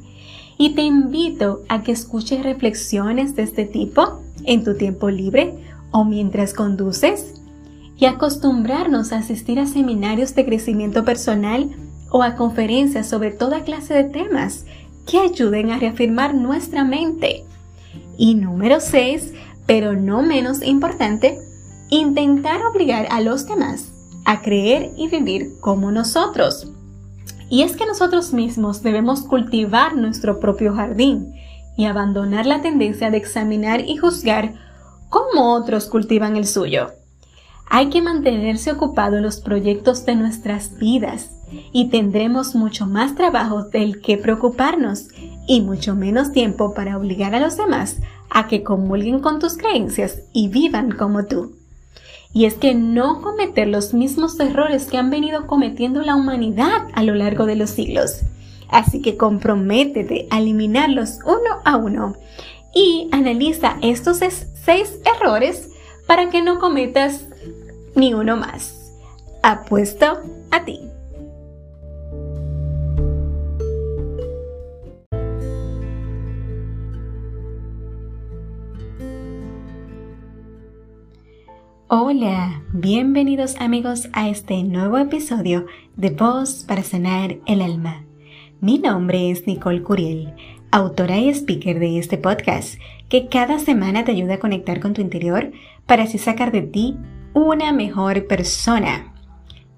Y 0.58 0.76
te 0.76 0.84
invito 0.84 1.64
a 1.68 1.82
que 1.82 1.92
escuches 1.92 2.44
reflexiones 2.44 3.36
de 3.36 3.44
este 3.44 3.66
tipo 3.66 4.22
en 4.46 4.64
tu 4.64 4.76
tiempo 4.76 5.10
libre 5.10 5.54
o 5.92 6.06
mientras 6.06 6.54
conduces 6.54 7.42
y 7.98 8.06
acostumbrarnos 8.06 9.12
a 9.12 9.18
asistir 9.18 9.60
a 9.60 9.66
seminarios 9.66 10.36
de 10.36 10.46
crecimiento 10.46 11.04
personal 11.04 11.70
o 12.12 12.24
a 12.24 12.36
conferencias 12.36 13.10
sobre 13.10 13.32
toda 13.32 13.64
clase 13.64 13.94
de 13.94 14.04
temas 14.06 14.66
que 15.06 15.20
ayuden 15.20 15.72
a 15.72 15.80
reafirmar 15.80 16.36
nuestra 16.36 16.84
mente. 16.84 17.44
Y 18.20 18.36
número 18.36 18.82
6, 18.82 19.34
pero 19.66 19.94
no 19.94 20.22
menos 20.22 20.62
importante, 20.62 21.40
intentar 21.90 22.62
obligar 22.66 23.08
a 23.12 23.22
los 23.22 23.48
demás 23.48 23.94
a 24.26 24.42
creer 24.42 24.92
y 24.98 25.08
vivir 25.08 25.54
como 25.62 25.90
nosotros. 25.94 26.68
Y 27.50 27.64
es 27.64 27.78
que 27.78 27.86
nosotros 27.86 28.34
mismos 28.34 28.84
debemos 28.84 29.22
cultivar 29.22 29.96
nuestro 29.96 30.42
propio 30.42 30.76
jardín 30.76 31.34
y 31.78 31.86
abandonar 31.86 32.46
la 32.46 32.62
tendencia 32.62 33.10
de 33.10 33.18
examinar 33.18 33.80
y 33.88 33.96
juzgar 33.96 34.54
cómo 35.10 35.54
otros 35.54 35.86
cultivan 35.86 36.36
el 36.36 36.46
suyo. 36.46 36.92
Hay 37.70 37.90
que 37.90 38.02
mantenerse 38.02 38.74
ocupado 38.74 39.16
en 39.16 39.24
los 39.24 39.40
proyectos 39.40 40.06
de 40.06 40.18
nuestras 40.18 40.78
vidas 40.78 41.32
y 41.72 41.90
tendremos 41.90 42.54
mucho 42.54 42.86
más 42.86 43.16
trabajo 43.16 43.64
del 43.64 44.02
que 44.02 44.18
preocuparnos 44.18 45.08
y 45.50 45.62
mucho 45.62 45.96
menos 45.96 46.32
tiempo 46.32 46.76
para 46.76 46.96
obligar 46.96 47.34
a 47.34 47.40
los 47.40 47.58
demás 47.58 47.98
a 48.30 48.48
que 48.48 48.62
comulguen 48.62 49.20
con 49.20 49.40
tus 49.40 49.58
creencias 49.58 50.22
y 50.32 50.48
vivan 50.48 50.92
como 50.92 51.26
tú. 51.26 51.56
Y 52.32 52.46
es 52.46 52.54
que 52.54 52.76
no 52.76 53.24
cometer 53.24 53.68
los 53.68 53.96
mismos 53.96 54.40
errores 54.40 54.86
que 54.86 55.00
han 55.00 55.10
venido 55.10 55.48
cometiendo 55.48 56.04
la 56.04 56.16
humanidad 56.16 56.88
a 56.94 57.02
lo 57.02 57.16
largo 57.16 57.48
de 57.48 57.56
los 57.56 57.72
siglos. 57.72 58.22
Así 58.70 59.02
que 59.02 59.18
comprométete 59.18 60.28
a 60.30 60.38
eliminarlos 60.38 61.18
uno 61.26 61.62
a 61.66 61.78
uno 61.78 62.14
y 62.76 63.10
analiza 63.12 63.78
estos 63.82 64.20
seis 64.20 65.00
errores 65.04 65.68
para 66.06 66.30
que 66.30 66.44
no 66.44 66.60
cometas 66.60 67.26
ni 67.96 68.14
uno 68.14 68.38
más. 68.38 68.92
Apuesto 69.42 70.20
a 70.52 70.64
ti. 70.64 70.89
Hola, 81.92 82.62
bienvenidos 82.72 83.56
amigos 83.60 84.10
a 84.14 84.30
este 84.30 84.62
nuevo 84.62 85.00
episodio 85.00 85.66
de 85.96 86.12
Voz 86.12 86.64
para 86.68 86.84
sanar 86.84 87.38
el 87.48 87.64
alma. 87.64 88.06
Mi 88.62 88.78
nombre 88.78 89.32
es 89.32 89.48
Nicole 89.48 89.82
Curiel, 89.82 90.36
autora 90.70 91.18
y 91.18 91.30
speaker 91.30 91.80
de 91.80 91.98
este 91.98 92.20
podcast, 92.20 92.80
que 93.10 93.28
cada 93.28 93.58
semana 93.58 94.06
te 94.06 94.12
ayuda 94.12 94.36
a 94.36 94.40
conectar 94.40 94.80
con 94.82 94.94
tu 94.94 95.02
interior 95.02 95.52
para 95.88 96.04
así 96.04 96.20
sacar 96.20 96.52
de 96.52 96.62
ti 96.62 96.96
una 97.34 97.74
mejor 97.74 98.28
persona. 98.28 99.12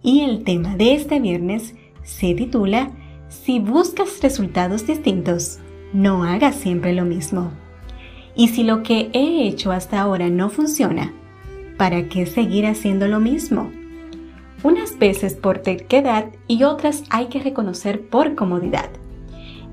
Y 0.03 0.19
el 0.19 0.43
tema 0.43 0.75
de 0.75 0.95
este 0.95 1.21
viernes 1.21 1.75
se 2.03 2.33
titula 2.33 2.91
Si 3.29 3.59
buscas 3.59 4.19
resultados 4.21 4.85
distintos, 4.85 5.59
no 5.93 6.25
hagas 6.25 6.55
siempre 6.55 6.91
lo 6.91 7.05
mismo. 7.05 7.53
Y 8.35 8.49
si 8.49 8.65
lo 8.65 8.83
que 8.83 9.09
he 9.13 9.47
hecho 9.47 9.71
hasta 9.71 10.01
ahora 10.01 10.29
no 10.29 10.49
funciona, 10.49 11.13
¿para 11.81 12.09
qué 12.09 12.27
seguir 12.27 12.67
haciendo 12.67 13.07
lo 13.07 13.19
mismo? 13.19 13.71
Unas 14.61 14.99
veces 14.99 15.33
por 15.33 15.57
terquedad 15.57 16.27
y 16.47 16.61
otras 16.61 17.03
hay 17.09 17.25
que 17.25 17.39
reconocer 17.39 18.07
por 18.07 18.35
comodidad. 18.35 18.91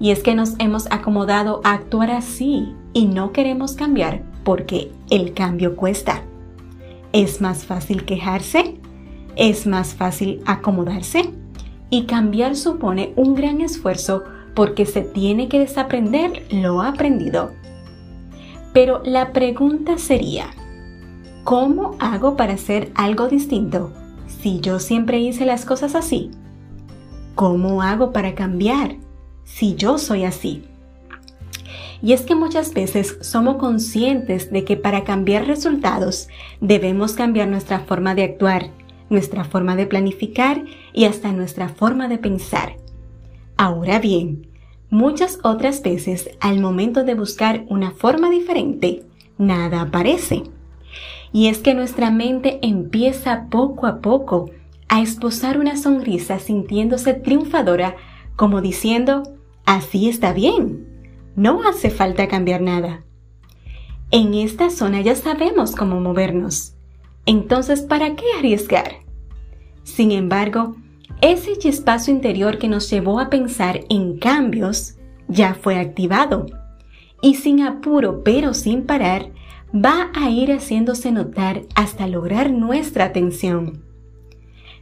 Y 0.01 0.11
es 0.11 0.23
que 0.23 0.35
nos 0.35 0.59
hemos 0.59 0.91
acomodado 0.91 1.61
a 1.65 1.75
actuar 1.75 2.11
así 2.11 2.75
y 2.95 3.05
no 3.05 3.33
queremos 3.33 3.75
cambiar 3.75 4.23
porque 4.43 4.91
el 5.11 5.35
cambio 5.35 5.77
cuesta. 5.77 6.23
¿Es 7.13 7.43
más 7.43 7.67
fácil 7.67 8.07
quejarse? 8.07 8.79
¿Es 9.37 9.67
más 9.67 9.95
fácil 9.95 10.41
acomodarse? 10.47 11.31
Y 11.91 12.05
cambiar 12.05 12.57
supone 12.57 13.13
un 13.17 13.35
gran 13.35 13.61
esfuerzo 13.61 14.25
porque 14.55 14.87
se 14.87 15.03
tiene 15.03 15.51
que 15.51 15.59
desaprender 15.59 16.47
lo 16.53 16.81
aprendido. 16.81 17.53
Pero 18.73 19.03
la 19.05 19.35
pregunta 19.35 19.99
sería, 19.99 20.47
¿Cómo 21.45 21.97
hago 21.99 22.37
para 22.37 22.55
hacer 22.55 22.93
algo 22.95 23.29
distinto 23.29 23.93
si 24.27 24.61
yo 24.61 24.79
siempre 24.79 25.19
hice 25.19 25.47
las 25.47 25.65
cosas 25.65 25.95
así? 25.95 26.31
¿Cómo 27.35 27.83
hago 27.83 28.13
para 28.13 28.35
cambiar 28.35 28.97
si 29.45 29.75
yo 29.75 29.99
soy 29.99 30.25
así? 30.25 30.65
Y 32.03 32.13
es 32.13 32.23
que 32.23 32.35
muchas 32.35 32.75
veces 32.75 33.19
somos 33.23 33.57
conscientes 33.57 34.53
de 34.53 34.65
que 34.65 34.77
para 34.77 35.05
cambiar 35.05 35.47
resultados 35.47 36.29
debemos 36.61 37.15
cambiar 37.15 37.49
nuestra 37.49 37.81
forma 37.81 38.15
de 38.15 38.25
actuar, 38.25 38.71
nuestra 39.11 39.45
forma 39.45 39.75
de 39.75 39.87
planificar 39.87 40.65
y 40.93 41.07
hasta 41.07 41.33
nuestra 41.33 41.69
forma 41.69 42.09
de 42.09 42.19
pensar. 42.19 42.77
Ahora 43.57 43.99
bien, 43.99 44.49
muchas 44.91 45.39
otras 45.43 45.83
veces 45.83 46.31
al 46.41 46.61
momento 46.61 47.05
de 47.05 47.15
buscar 47.15 47.65
una 47.69 47.91
forma 47.91 48.31
diferente, 48.31 49.03
nada 49.39 49.81
aparece. 49.81 50.45
Y 51.33 51.49
es 51.49 51.59
que 51.59 51.75
nuestra 51.75 52.11
mente 52.11 52.59
empieza 52.63 53.49
poco 53.51 53.87
a 53.87 54.01
poco 54.01 54.51
a 54.89 55.03
esbozar 55.03 55.59
una 55.59 55.77
sonrisa 55.77 56.39
sintiéndose 56.39 57.15
triunfadora, 57.15 57.97
como 58.37 58.61
diciendo, 58.61 59.23
así 59.67 60.09
está 60.09 60.33
bien, 60.33 60.87
no 61.37 61.69
hace 61.69 61.91
falta 61.91 62.29
cambiar 62.29 62.63
nada. 62.63 63.05
En 64.11 64.33
esta 64.33 64.71
zona 64.71 65.03
ya 65.03 65.15
sabemos 65.15 65.77
cómo 65.77 66.01
movernos. 66.01 66.75
Entonces, 67.27 67.83
¿para 67.83 68.17
qué 68.17 68.25
arriesgar? 68.39 69.01
Sin 69.83 70.13
embargo, 70.13 70.77
ese 71.21 71.53
espacio 71.69 72.15
interior 72.15 72.59
que 72.59 72.69
nos 72.69 72.89
llevó 72.91 73.21
a 73.21 73.29
pensar 73.29 73.81
en 73.91 74.19
cambios 74.19 74.97
ya 75.27 75.55
fue 75.55 75.79
activado. 75.79 76.47
Y 77.21 77.35
sin 77.35 77.63
apuro, 77.63 78.23
pero 78.25 78.55
sin 78.55 78.85
parar, 78.85 79.31
va 79.75 80.11
a 80.15 80.31
ir 80.31 80.51
haciéndose 80.53 81.13
notar 81.13 81.63
hasta 81.75 82.07
lograr 82.07 82.51
nuestra 82.51 83.05
atención. 83.05 83.85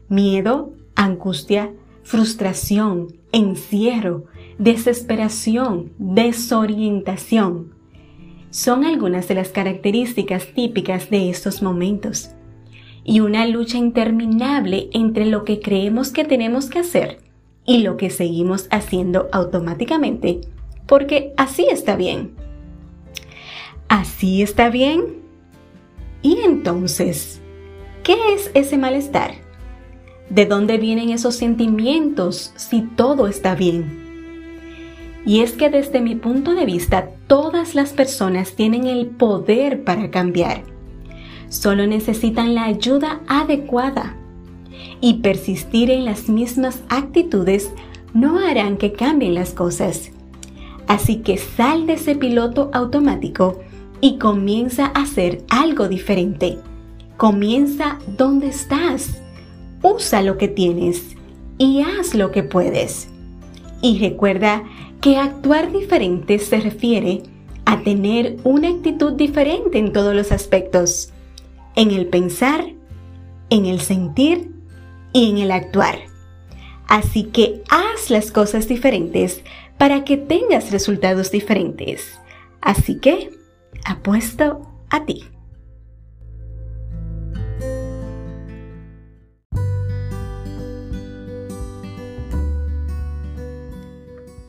Miedo, 0.09 0.73
angustia, 0.95 1.73
frustración, 2.03 3.17
encierro, 3.33 4.25
desesperación, 4.59 5.93
desorientación. 5.99 7.75
Son 8.51 8.85
algunas 8.85 9.29
de 9.29 9.35
las 9.35 9.49
características 9.49 10.55
típicas 10.55 11.11
de 11.11 11.31
estos 11.31 11.63
momentos. 11.63 12.31
Y 13.05 13.21
una 13.21 13.47
lucha 13.47 13.77
interminable 13.77 14.89
entre 14.93 15.27
lo 15.27 15.45
que 15.45 15.61
creemos 15.61 16.11
que 16.11 16.25
tenemos 16.25 16.71
que 16.71 16.81
hacer 16.81 17.19
y 17.65 17.79
lo 17.79 17.97
que 17.97 18.11
seguimos 18.11 18.69
haciendo 18.71 19.29
automáticamente, 19.33 20.41
porque 20.87 21.33
así 21.37 21.67
está 21.71 21.97
bien. 21.97 22.46
¿Así 23.89 24.43
está 24.43 24.69
bien? 24.69 25.23
¿Y 26.21 26.39
entonces, 26.39 27.41
qué 28.03 28.17
es 28.35 28.51
ese 28.55 28.79
malestar? 28.79 29.35
¿De 30.29 30.45
dónde 30.45 30.77
vienen 30.77 31.11
esos 31.11 31.37
sentimientos 31.37 32.53
si 32.57 32.83
todo 32.83 33.29
está 33.29 33.55
bien? 33.55 34.07
Y 35.25 35.41
es 35.41 35.53
que 35.53 35.71
desde 35.71 36.01
mi 36.01 36.17
punto 36.17 36.55
de 36.55 36.65
vista, 36.65 37.11
todas 37.29 37.77
las 37.77 37.93
personas 37.93 38.57
tienen 38.57 38.89
el 38.89 39.07
poder 39.07 39.85
para 39.85 40.11
cambiar. 40.11 40.63
Solo 41.49 41.87
necesitan 41.87 42.57
la 42.57 42.65
ayuda 42.65 43.21
adecuada. 43.29 44.17
Y 45.01 45.15
persistir 45.15 45.91
en 45.91 46.05
las 46.05 46.29
mismas 46.29 46.83
actitudes 46.89 47.71
no 48.15 48.39
harán 48.39 48.79
que 48.79 48.93
cambien 48.93 49.35
las 49.35 49.53
cosas. 49.53 50.11
Así 50.89 51.19
que 51.19 51.39
sal 51.39 51.87
de 51.87 51.95
ese 51.95 52.17
piloto 52.17 52.71
automático 52.73 53.61
y 54.01 54.19
comienza 54.19 54.87
a 54.87 55.03
hacer 55.03 55.45
algo 55.49 55.89
diferente. 55.89 56.59
Comienza 57.17 57.99
donde 58.17 58.49
estás. 58.49 59.21
Usa 59.83 60.23
lo 60.23 60.37
que 60.39 60.49
tienes 60.49 61.17
y 61.59 61.83
haz 61.83 62.15
lo 62.15 62.31
que 62.31 62.43
puedes. 62.43 63.09
Y 63.83 63.99
recuerda 63.99 64.65
que 65.01 65.17
actuar 65.17 65.73
diferente 65.73 66.39
se 66.39 66.61
refiere 66.61 67.23
a 67.65 67.83
tener 67.83 68.37
una 68.45 68.69
actitud 68.69 69.13
diferente 69.13 69.79
en 69.79 69.93
todos 69.93 70.15
los 70.15 70.33
aspectos. 70.33 71.11
En 71.75 71.91
el 71.91 72.07
pensar, 72.07 72.65
en 73.51 73.67
el 73.67 73.81
sentir 73.81 74.51
y 75.13 75.31
en 75.31 75.39
el 75.39 75.51
actuar. 75.51 75.99
Así 76.89 77.25
que 77.25 77.63
haz 77.69 78.11
las 78.11 78.31
cosas 78.31 78.69
diferentes 78.69 79.43
para 79.79 80.05
que 80.05 80.17
tengas 80.17 80.71
resultados 80.71 81.31
diferentes. 81.31 82.19
Así 82.61 82.99
que 82.99 83.36
apuesto 83.85 84.63
a 84.91 85.05
ti. 85.05 85.25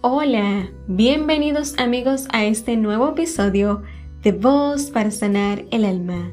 Hola, 0.02 0.70
bienvenidos 0.88 1.78
amigos 1.78 2.28
a 2.32 2.46
este 2.46 2.78
nuevo 2.78 3.10
episodio 3.10 3.84
de 4.24 4.32
Voz 4.32 4.90
para 4.92 5.12
Sanar 5.12 5.66
el 5.72 5.84
Alma. 5.84 6.32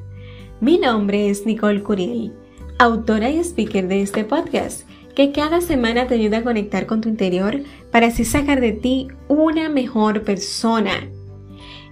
Mi 0.61 0.79
nombre 0.79 1.29
es 1.29 1.45
Nicole 1.45 1.83
Curiel, 1.83 2.33
autora 2.79 3.31
y 3.31 3.39
speaker 3.41 3.89
de 3.89 4.03
este 4.03 4.25
podcast 4.25 4.89
que 5.15 5.33
cada 5.33 5.61
semana 5.61 6.07
te 6.07 6.15
ayuda 6.15 6.39
a 6.39 6.43
conectar 6.43 6.87
con 6.87 7.01
tu 7.01 7.09
interior 7.09 7.61
para 7.91 8.09
así 8.09 8.25
sacar 8.25 8.61
de 8.61 8.73
ti 8.73 9.09
una 9.29 9.69
mejor 9.69 10.23
persona. 10.23 11.09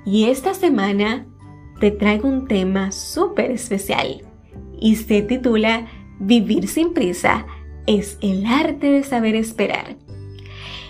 Y 0.04 0.24
esta 0.24 0.54
semana 0.54 1.26
te 1.80 1.90
traigo 1.90 2.28
un 2.28 2.46
tema 2.46 2.92
súper 2.92 3.50
especial 3.50 4.22
y 4.80 4.96
se 4.96 5.22
titula 5.22 5.86
Vivir 6.18 6.68
sin 6.68 6.92
prisa 6.92 7.46
es 7.86 8.18
el 8.20 8.46
arte 8.46 8.90
de 8.90 9.02
saber 9.02 9.34
esperar. 9.34 9.96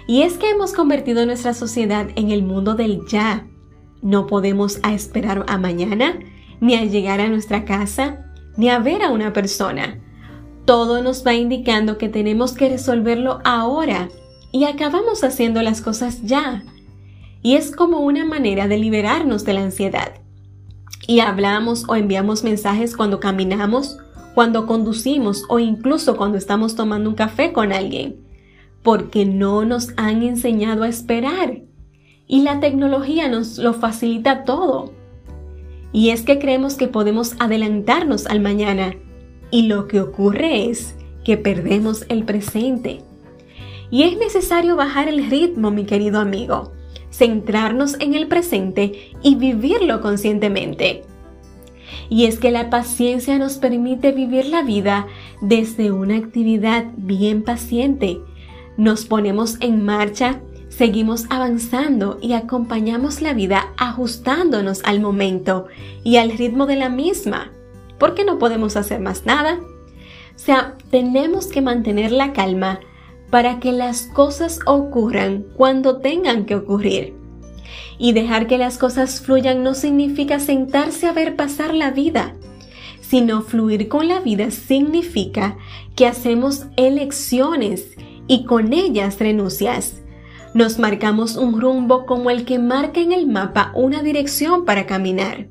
Y 0.06 0.22
es 0.22 0.34
que 0.34 0.50
hemos 0.50 0.72
convertido 0.72 1.24
nuestra 1.26 1.54
sociedad 1.54 2.08
en 2.16 2.30
el 2.30 2.42
mundo 2.42 2.74
del 2.74 3.06
ya. 3.06 3.46
No 4.02 4.26
podemos 4.26 4.80
esperar 4.84 5.44
a 5.48 5.58
mañana, 5.58 6.18
ni 6.60 6.74
a 6.74 6.84
llegar 6.84 7.20
a 7.20 7.28
nuestra 7.28 7.64
casa, 7.64 8.26
ni 8.56 8.68
a 8.68 8.78
ver 8.78 9.02
a 9.02 9.10
una 9.10 9.32
persona. 9.32 10.00
Todo 10.64 11.02
nos 11.02 11.26
va 11.26 11.34
indicando 11.34 11.98
que 11.98 12.08
tenemos 12.08 12.52
que 12.52 12.68
resolverlo 12.68 13.40
ahora 13.44 14.08
y 14.52 14.64
acabamos 14.64 15.24
haciendo 15.24 15.62
las 15.62 15.80
cosas 15.80 16.22
ya. 16.22 16.62
Y 17.42 17.56
es 17.56 17.74
como 17.74 18.00
una 18.00 18.24
manera 18.24 18.68
de 18.68 18.78
liberarnos 18.78 19.44
de 19.44 19.52
la 19.52 19.62
ansiedad. 19.62 20.12
Y 21.06 21.20
hablamos 21.20 21.84
o 21.88 21.96
enviamos 21.96 22.44
mensajes 22.44 22.96
cuando 22.96 23.18
caminamos, 23.18 23.98
cuando 24.34 24.66
conducimos 24.66 25.44
o 25.48 25.58
incluso 25.58 26.16
cuando 26.16 26.38
estamos 26.38 26.76
tomando 26.76 27.10
un 27.10 27.16
café 27.16 27.52
con 27.52 27.72
alguien, 27.72 28.16
porque 28.82 29.24
no 29.26 29.64
nos 29.64 29.88
han 29.96 30.22
enseñado 30.22 30.84
a 30.84 30.88
esperar. 30.88 31.62
Y 32.28 32.42
la 32.42 32.60
tecnología 32.60 33.28
nos 33.28 33.58
lo 33.58 33.74
facilita 33.74 34.44
todo. 34.44 34.92
Y 35.92 36.10
es 36.10 36.22
que 36.22 36.38
creemos 36.38 36.74
que 36.74 36.88
podemos 36.88 37.34
adelantarnos 37.38 38.26
al 38.26 38.40
mañana. 38.40 38.94
Y 39.50 39.66
lo 39.66 39.86
que 39.86 40.00
ocurre 40.00 40.70
es 40.70 40.94
que 41.24 41.36
perdemos 41.36 42.06
el 42.08 42.24
presente. 42.24 43.02
Y 43.90 44.04
es 44.04 44.16
necesario 44.16 44.76
bajar 44.76 45.08
el 45.08 45.28
ritmo, 45.28 45.70
mi 45.70 45.84
querido 45.84 46.18
amigo, 46.18 46.72
centrarnos 47.12 47.96
en 48.00 48.14
el 48.14 48.26
presente 48.26 49.12
y 49.22 49.36
vivirlo 49.36 50.00
conscientemente. 50.00 51.02
Y 52.08 52.24
es 52.26 52.38
que 52.38 52.50
la 52.50 52.70
paciencia 52.70 53.38
nos 53.38 53.58
permite 53.58 54.12
vivir 54.12 54.46
la 54.46 54.62
vida 54.62 55.06
desde 55.40 55.92
una 55.92 56.16
actividad 56.16 56.86
bien 56.96 57.42
paciente. 57.42 58.20
Nos 58.76 59.04
ponemos 59.04 59.58
en 59.60 59.84
marcha 59.84 60.40
seguimos 60.76 61.26
avanzando 61.28 62.18
y 62.22 62.32
acompañamos 62.32 63.20
la 63.20 63.34
vida 63.34 63.68
ajustándonos 63.76 64.82
al 64.84 65.00
momento 65.00 65.66
y 66.02 66.16
al 66.16 66.36
ritmo 66.36 66.66
de 66.66 66.76
la 66.76 66.88
misma, 66.88 67.52
porque 67.98 68.24
no 68.24 68.38
podemos 68.38 68.76
hacer 68.76 68.98
más 69.00 69.26
nada. 69.26 69.60
O 70.34 70.38
sea, 70.38 70.74
tenemos 70.90 71.48
que 71.48 71.60
mantener 71.60 72.10
la 72.10 72.32
calma 72.32 72.80
para 73.32 73.60
que 73.60 73.72
las 73.72 74.02
cosas 74.02 74.58
ocurran 74.66 75.46
cuando 75.56 76.00
tengan 76.00 76.44
que 76.44 76.54
ocurrir. 76.54 77.14
Y 77.96 78.12
dejar 78.12 78.46
que 78.46 78.58
las 78.58 78.76
cosas 78.76 79.22
fluyan 79.22 79.62
no 79.62 79.72
significa 79.72 80.38
sentarse 80.38 81.06
a 81.06 81.12
ver 81.12 81.34
pasar 81.34 81.72
la 81.72 81.92
vida, 81.92 82.34
sino 83.00 83.40
fluir 83.40 83.88
con 83.88 84.06
la 84.06 84.20
vida 84.20 84.50
significa 84.50 85.56
que 85.96 86.06
hacemos 86.06 86.66
elecciones 86.76 87.96
y 88.28 88.44
con 88.44 88.74
ellas 88.74 89.18
renuncias 89.18 90.02
nos 90.52 90.78
marcamos 90.78 91.36
un 91.36 91.58
rumbo 91.58 92.04
como 92.04 92.28
el 92.28 92.44
que 92.44 92.58
marca 92.58 93.00
en 93.00 93.12
el 93.12 93.26
mapa 93.26 93.72
una 93.74 94.02
dirección 94.02 94.66
para 94.66 94.84
caminar. 94.84 95.48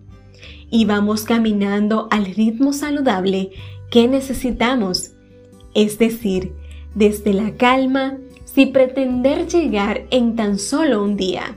Y 0.70 0.86
vamos 0.86 1.24
caminando 1.24 2.08
al 2.12 2.28
ritmo 2.28 2.74
saludable 2.74 3.50
que 3.90 4.08
necesitamos, 4.08 5.14
es 5.74 5.98
decir, 5.98 6.61
desde 6.96 7.34
la 7.34 7.56
calma, 7.56 8.18
sin 8.46 8.74
pretender 8.74 9.48
llegar 9.48 10.06
en 10.12 10.36
tan 10.36 10.60
solo 10.60 11.04
un 11.04 11.16
día. 11.16 11.56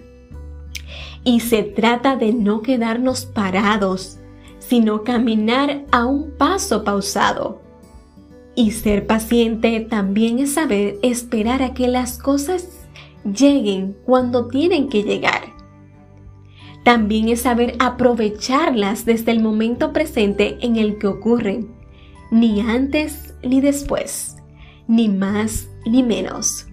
Y 1.25 1.41
se 1.41 1.62
trata 1.62 2.17
de 2.17 2.32
no 2.32 2.63
quedarnos 2.63 3.25
parados, 3.25 4.19
sino 4.58 5.02
caminar 5.02 5.85
a 5.91 6.06
un 6.06 6.30
paso 6.32 6.85
pausado. 6.85 7.61
Y 8.54 8.71
ser 8.71 9.06
paciente 9.06 9.80
también 9.80 10.39
es 10.39 10.52
saber 10.52 10.97
esperar 11.02 11.63
a 11.63 11.75
que 11.75 11.89
las 11.89 12.19
cosas 12.19 12.87
lleguen 13.25 13.97
cuando 14.04 14.49
tienen 14.49 14.89
que 14.89 15.02
llegar. 15.02 15.54
También 16.85 17.30
es 17.30 17.41
saber 17.41 17.75
aprovecharlas 17.78 19.06
desde 19.06 19.32
el 19.32 19.41
momento 19.41 19.93
presente 19.93 20.58
en 20.61 20.76
el 20.76 20.99
que 20.99 21.06
ocurren, 21.06 21.75
ni 22.30 22.61
antes 22.61 23.35
ni 23.43 23.61
después, 23.61 24.33
ni 24.88 25.08
más 25.08 25.68
ni 25.86 26.02
menos. 26.02 26.66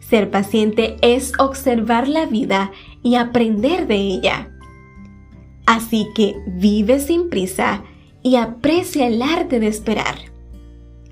Ser 0.00 0.30
paciente 0.30 0.96
es 1.02 1.32
observar 1.38 2.08
la 2.08 2.26
vida 2.26 2.72
y 3.02 3.16
aprender 3.16 3.86
de 3.86 3.96
ella. 3.96 4.50
Así 5.66 6.08
que 6.14 6.34
vive 6.46 6.98
sin 6.98 7.28
prisa 7.28 7.84
y 8.22 8.36
aprecia 8.36 9.06
el 9.06 9.20
arte 9.20 9.60
de 9.60 9.68
esperar. 9.68 10.16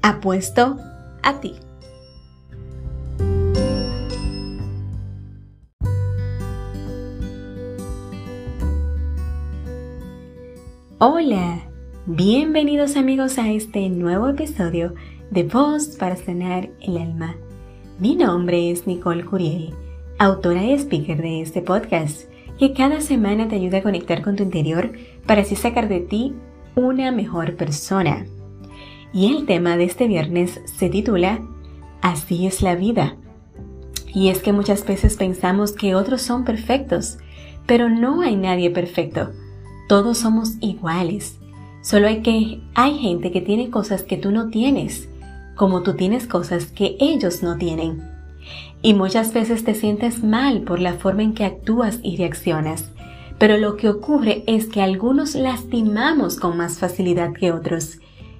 Apuesto 0.03 0.79
a 1.23 1.41
ti. 1.41 1.55
Hola, 10.99 11.69
bienvenidos 12.07 12.97
amigos 12.97 13.37
a 13.37 13.51
este 13.51 13.91
nuevo 13.91 14.31
episodio 14.31 14.95
de 15.31 15.43
Voz 15.43 15.97
para 15.97 16.17
sanar 16.17 16.71
el 16.81 16.99
alma. 16.99 17.37
Mi 17.99 18.17
nombre 18.17 18.71
es 18.71 18.87
Nicole 18.87 19.25
Curiel, 19.25 19.75
autora 20.19 20.65
y 20.65 20.73
speaker 20.73 21.21
de 21.21 21.41
este 21.43 21.63
podcast, 21.63 22.31
que 22.59 22.73
cada 22.73 23.01
semana 23.01 23.49
te 23.49 23.57
ayuda 23.57 23.79
a 23.79 23.83
conectar 23.83 24.23
con 24.23 24.37
tu 24.37 24.43
interior 24.43 24.93
para 25.27 25.43
así 25.43 25.57
sacar 25.57 25.89
de 25.89 26.01
ti 26.01 26.35
una 26.75 27.13
mejor 27.13 27.57
persona. 27.57 28.27
Y 29.13 29.35
el 29.35 29.47
tema 29.47 29.77
de 29.77 29.85
este 29.85 30.09
viernes 30.09 30.61
se 30.65 30.89
titula 30.89 31.41
Así 32.03 32.47
es 32.47 32.63
la 32.63 32.75
vida. 32.75 33.17
Y 34.15 34.29
es 34.29 34.41
que 34.41 34.53
muchas 34.53 34.87
veces 34.87 35.17
pensamos 35.17 35.73
que 35.73 35.95
otros 35.95 36.23
son 36.23 36.45
perfectos, 36.45 37.19
pero 37.67 37.89
no 37.89 38.23
hay 38.23 38.37
nadie 38.37 38.71
perfecto 38.71 39.31
todos 39.87 40.19
somos 40.19 40.57
iguales. 40.61 41.39
Solo 41.81 42.09
hay 42.09 42.23
que 42.23 42.61
hay 42.75 42.99
gente 42.99 43.31
que 43.31 43.41
tiene 43.41 43.71
cosas 43.71 44.03
que 44.03 44.17
tú 44.17 44.33
no 44.33 44.49
tienes, 44.49 45.09
como 45.57 45.83
tú 45.83 45.95
tienes 45.95 46.29
cosas 46.29 46.67
que 46.67 46.97
ellos 47.01 47.43
no 47.43 47.57
tienen. 47.57 48.03
Y 48.83 48.95
muchas 48.95 49.33
veces 49.33 49.65
te 49.65 49.75
sientes 49.75 50.23
mal 50.23 50.63
por 50.63 50.79
la 50.79 50.93
forma 50.93 51.23
en 51.23 51.35
que 51.35 51.45
actúas 51.45 51.99
y 52.03 52.17
reaccionas. 52.17 52.93
Pero 53.39 53.57
lo 53.57 53.77
que 53.77 53.89
ocurre 53.89 54.45
es 54.47 54.67
que 54.67 54.83
algunos 54.83 55.35
lastimamos 55.35 56.39
con 56.39 56.57
más 56.57 56.79
facilidad 56.79 57.33
que 57.33 57.53
otros. 57.53 57.99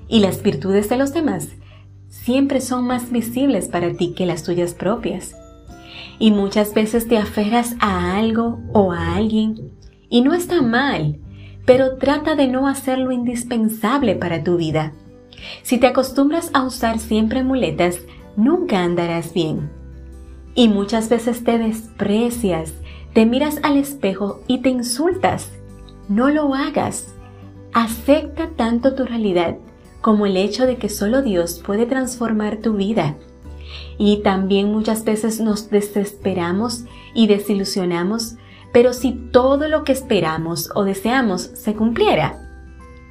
Y 0.09 0.21
las 0.21 0.43
virtudes 0.43 0.89
de 0.89 0.97
los 0.97 1.13
demás 1.13 1.49
siempre 2.09 2.61
son 2.61 2.87
más 2.87 3.11
visibles 3.11 3.69
para 3.69 3.93
ti 3.93 4.15
que 4.17 4.27
las 4.27 4.45
tuyas 4.45 4.75
propias. 4.75 5.35
Y 6.19 6.31
muchas 6.31 6.73
veces 6.73 7.09
te 7.09 7.19
aferras 7.19 7.75
a 7.81 8.17
algo 8.17 8.61
o 8.73 8.93
a 8.93 9.17
alguien. 9.17 9.73
Y 10.09 10.21
no 10.21 10.33
está 10.33 10.63
mal, 10.63 11.19
pero 11.65 11.97
trata 11.97 12.37
de 12.37 12.47
no 12.47 12.69
hacerlo 12.69 13.11
indispensable 13.11 14.15
para 14.15 14.45
tu 14.45 14.57
vida. 14.57 14.93
Si 15.63 15.79
te 15.79 15.87
acostumbras 15.87 16.51
a 16.55 16.65
usar 16.65 16.99
siempre 16.99 17.43
muletas, 17.43 18.01
nunca 18.37 18.83
andarás 18.83 19.33
bien. 19.33 19.71
Y 20.55 20.69
muchas 20.69 21.09
veces 21.09 21.45
te 21.45 21.59
desprecias, 21.59 22.73
te 23.13 23.27
miras 23.27 23.59
al 23.63 23.77
espejo 23.77 24.41
y 24.47 24.59
te 24.59 24.69
insultas. 24.69 25.51
No 26.09 26.31
lo 26.31 26.55
hagas. 26.55 27.15
Acepta 27.73 28.51
tanto 28.57 28.95
tu 28.95 29.05
realidad 29.05 29.57
como 30.01 30.27
el 30.27 30.37
hecho 30.37 30.67
de 30.67 30.77
que 30.77 30.89
solo 30.89 31.23
Dios 31.23 31.63
puede 31.65 31.87
transformar 31.87 32.59
tu 32.59 32.75
vida. 32.75 33.17
Y 33.99 34.19
también 34.23 34.73
muchas 34.73 35.05
veces 35.05 35.41
nos 35.41 35.69
desesperamos 35.71 36.85
y 37.13 37.27
desilusionamos 37.27 38.37
pero 38.77 38.93
si 38.93 39.13
todo 39.13 39.69
lo 39.69 39.85
que 39.85 39.93
esperamos 39.93 40.71
o 40.75 40.85
deseamos 40.85 41.51
se 41.55 41.75
cumpliera, 41.75 42.39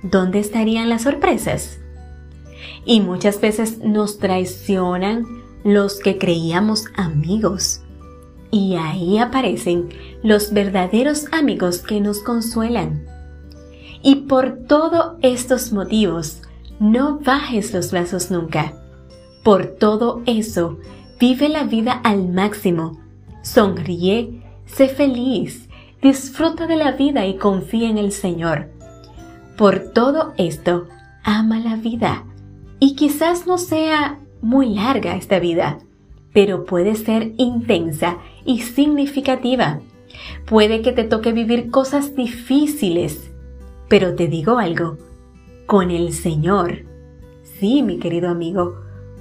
¿dónde 0.04 0.38
estarían 0.38 0.90
las 0.90 1.02
sorpresas? 1.02 1.80
Y 2.86 3.02
muchas 3.02 3.42
veces 3.42 3.80
nos 3.80 4.20
traicionan 4.20 5.26
los 5.64 6.00
que 6.00 6.18
creíamos 6.18 6.86
amigos. 6.96 7.82
Y 8.52 8.76
ahí 8.76 9.18
aparecen 9.18 9.90
los 10.24 10.54
verdaderos 10.54 11.26
amigos 11.32 11.80
que 11.80 12.00
nos 12.00 12.20
consuelan. 12.20 13.06
Y 14.02 14.28
por 14.28 14.60
todos 14.68 15.18
estos 15.22 15.74
motivos, 15.74 16.42
no 16.80 17.20
bajes 17.20 17.74
los 17.74 17.92
brazos 17.92 18.30
nunca. 18.30 18.74
Por 19.44 19.66
todo 19.66 20.22
eso, 20.26 20.80
vive 21.20 21.50
la 21.50 21.64
vida 21.64 21.94
al 22.04 22.30
máximo. 22.30 23.00
Sonríe 23.42 24.46
Sé 24.66 24.90
feliz, 24.90 25.70
disfruta 26.02 26.68
de 26.68 26.76
la 26.76 26.92
vida 26.92 27.26
y 27.26 27.38
confía 27.38 27.90
en 27.90 27.98
el 27.98 28.12
Señor. 28.12 28.70
Por 29.58 29.92
todo 29.94 30.34
esto, 30.38 30.88
ama 31.24 31.60
la 31.60 31.76
vida. 31.76 32.26
Y 32.80 32.96
quizás 32.96 33.48
no 33.48 33.58
sea 33.58 34.20
muy 34.42 34.76
larga 34.76 35.16
esta 35.16 35.40
vida, 35.40 35.80
pero 36.34 36.66
puede 36.66 36.96
ser 36.96 37.34
intensa 37.38 38.18
y 38.46 38.62
significativa. 38.62 39.80
Puede 40.46 40.82
que 40.82 40.92
te 40.92 41.04
toque 41.04 41.32
vivir 41.32 41.72
cosas 41.72 42.16
difíciles, 42.16 43.32
pero 43.88 44.16
te 44.16 44.28
digo 44.28 44.58
algo, 44.58 44.98
con 45.66 45.92
el 45.92 46.14
Señor, 46.14 46.86
sí, 47.44 47.82
mi 47.82 47.98
querido 47.98 48.30
amigo, 48.30 48.76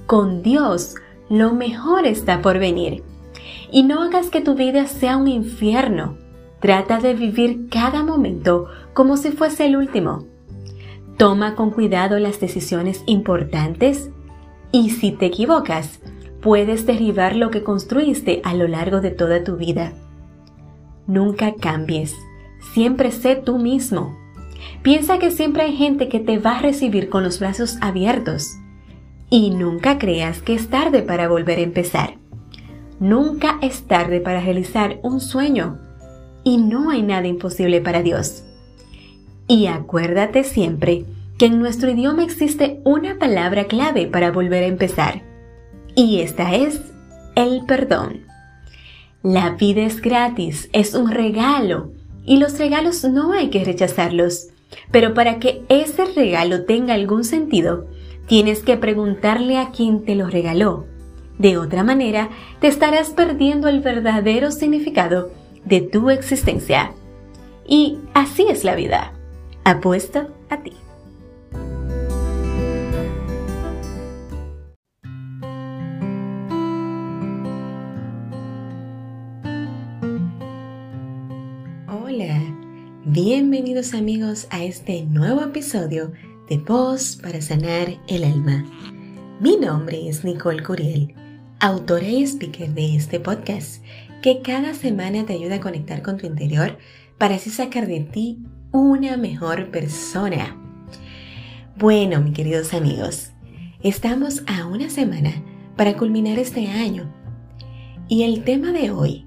con 0.05 0.43
Dios, 0.43 0.95
lo 1.29 1.53
mejor 1.53 2.05
está 2.05 2.41
por 2.41 2.59
venir. 2.59 3.03
Y 3.71 3.83
no 3.83 4.01
hagas 4.03 4.29
que 4.29 4.41
tu 4.41 4.55
vida 4.55 4.87
sea 4.87 5.17
un 5.17 5.27
infierno. 5.27 6.17
Trata 6.59 6.99
de 6.99 7.13
vivir 7.13 7.67
cada 7.69 8.03
momento 8.03 8.67
como 8.93 9.17
si 9.17 9.31
fuese 9.31 9.65
el 9.65 9.75
último. 9.75 10.25
Toma 11.17 11.55
con 11.55 11.71
cuidado 11.71 12.19
las 12.19 12.39
decisiones 12.39 13.03
importantes 13.05 14.09
y 14.71 14.89
si 14.89 15.11
te 15.11 15.27
equivocas, 15.27 16.01
puedes 16.41 16.85
derribar 16.85 17.35
lo 17.35 17.51
que 17.51 17.63
construiste 17.63 18.41
a 18.43 18.53
lo 18.53 18.67
largo 18.67 18.99
de 18.99 19.11
toda 19.11 19.43
tu 19.43 19.55
vida. 19.55 19.93
Nunca 21.07 21.53
cambies, 21.55 22.15
siempre 22.73 23.11
sé 23.11 23.35
tú 23.35 23.57
mismo. 23.57 24.17
Piensa 24.81 25.17
que 25.19 25.31
siempre 25.31 25.63
hay 25.63 25.75
gente 25.75 26.09
que 26.09 26.19
te 26.19 26.37
va 26.37 26.57
a 26.57 26.61
recibir 26.61 27.09
con 27.09 27.23
los 27.23 27.39
brazos 27.39 27.77
abiertos. 27.81 28.57
Y 29.29 29.51
nunca 29.51 29.97
creas 29.97 30.41
que 30.41 30.53
es 30.53 30.69
tarde 30.69 31.01
para 31.01 31.27
volver 31.27 31.59
a 31.59 31.63
empezar. 31.63 32.15
Nunca 32.99 33.57
es 33.61 33.87
tarde 33.87 34.19
para 34.19 34.41
realizar 34.41 34.99
un 35.03 35.19
sueño. 35.19 35.79
Y 36.43 36.57
no 36.57 36.89
hay 36.91 37.01
nada 37.01 37.27
imposible 37.27 37.81
para 37.81 38.03
Dios. 38.03 38.44
Y 39.47 39.67
acuérdate 39.67 40.43
siempre 40.43 41.05
que 41.37 41.47
en 41.47 41.59
nuestro 41.59 41.91
idioma 41.91 42.23
existe 42.23 42.79
una 42.83 43.17
palabra 43.19 43.65
clave 43.65 44.07
para 44.07 44.31
volver 44.31 44.63
a 44.63 44.67
empezar. 44.67 45.21
Y 45.95 46.21
esta 46.21 46.55
es 46.55 46.81
el 47.35 47.65
perdón. 47.65 48.21
La 49.21 49.51
vida 49.51 49.81
es 49.81 50.01
gratis, 50.01 50.69
es 50.71 50.93
un 50.93 51.11
regalo, 51.11 51.91
y 52.25 52.37
los 52.37 52.57
regalos 52.57 53.03
no 53.03 53.33
hay 53.33 53.49
que 53.49 53.63
rechazarlos. 53.63 54.47
Pero 54.91 55.13
para 55.13 55.39
que 55.39 55.63
ese 55.69 56.05
regalo 56.05 56.65
tenga 56.65 56.93
algún 56.93 57.23
sentido, 57.23 57.87
tienes 58.27 58.61
que 58.61 58.77
preguntarle 58.77 59.57
a 59.57 59.71
quien 59.71 60.05
te 60.05 60.15
lo 60.15 60.27
regaló. 60.27 60.85
De 61.37 61.57
otra 61.57 61.83
manera, 61.83 62.29
te 62.59 62.67
estarás 62.67 63.09
perdiendo 63.09 63.67
el 63.67 63.81
verdadero 63.81 64.51
significado 64.51 65.31
de 65.65 65.81
tu 65.81 66.09
existencia. 66.09 66.93
Y 67.67 67.97
así 68.13 68.45
es 68.49 68.63
la 68.63 68.75
vida. 68.75 69.14
Apuesto 69.67 70.29
a 70.51 70.61
ti. 70.61 70.73
Hola, 81.87 82.39
bienvenidos 83.05 83.95
amigos 83.95 84.45
a 84.51 84.63
este 84.63 85.01
nuevo 85.05 85.41
episodio 85.41 86.11
de 86.47 86.59
Voz 86.59 87.15
para 87.15 87.41
Sanar 87.41 87.87
el 88.07 88.23
Alma. 88.23 88.63
Mi 89.39 89.57
nombre 89.57 90.07
es 90.07 90.23
Nicole 90.23 90.61
Curiel, 90.61 91.15
autora 91.59 92.07
y 92.07 92.21
speaker 92.21 92.69
de 92.69 92.97
este 92.97 93.19
podcast 93.19 93.83
que 94.21 94.43
cada 94.43 94.75
semana 94.75 95.25
te 95.25 95.33
ayuda 95.33 95.55
a 95.55 95.61
conectar 95.61 96.03
con 96.03 96.17
tu 96.17 96.27
interior 96.27 96.77
para 97.17 97.33
así 97.33 97.49
sacar 97.49 97.87
de 97.87 98.01
ti 98.01 98.45
una 98.75 99.15
mejor 99.15 99.71
persona. 99.71 100.53
Bueno, 101.77 102.19
mis 102.19 102.33
queridos 102.33 102.73
amigos, 102.73 103.31
estamos 103.81 104.43
a 104.47 104.67
una 104.67 104.89
semana 104.89 105.31
para 105.77 105.95
culminar 105.95 106.37
este 106.39 106.67
año 106.67 107.09
y 108.09 108.23
el 108.23 108.43
tema 108.43 108.73
de 108.73 108.91
hoy 108.91 109.25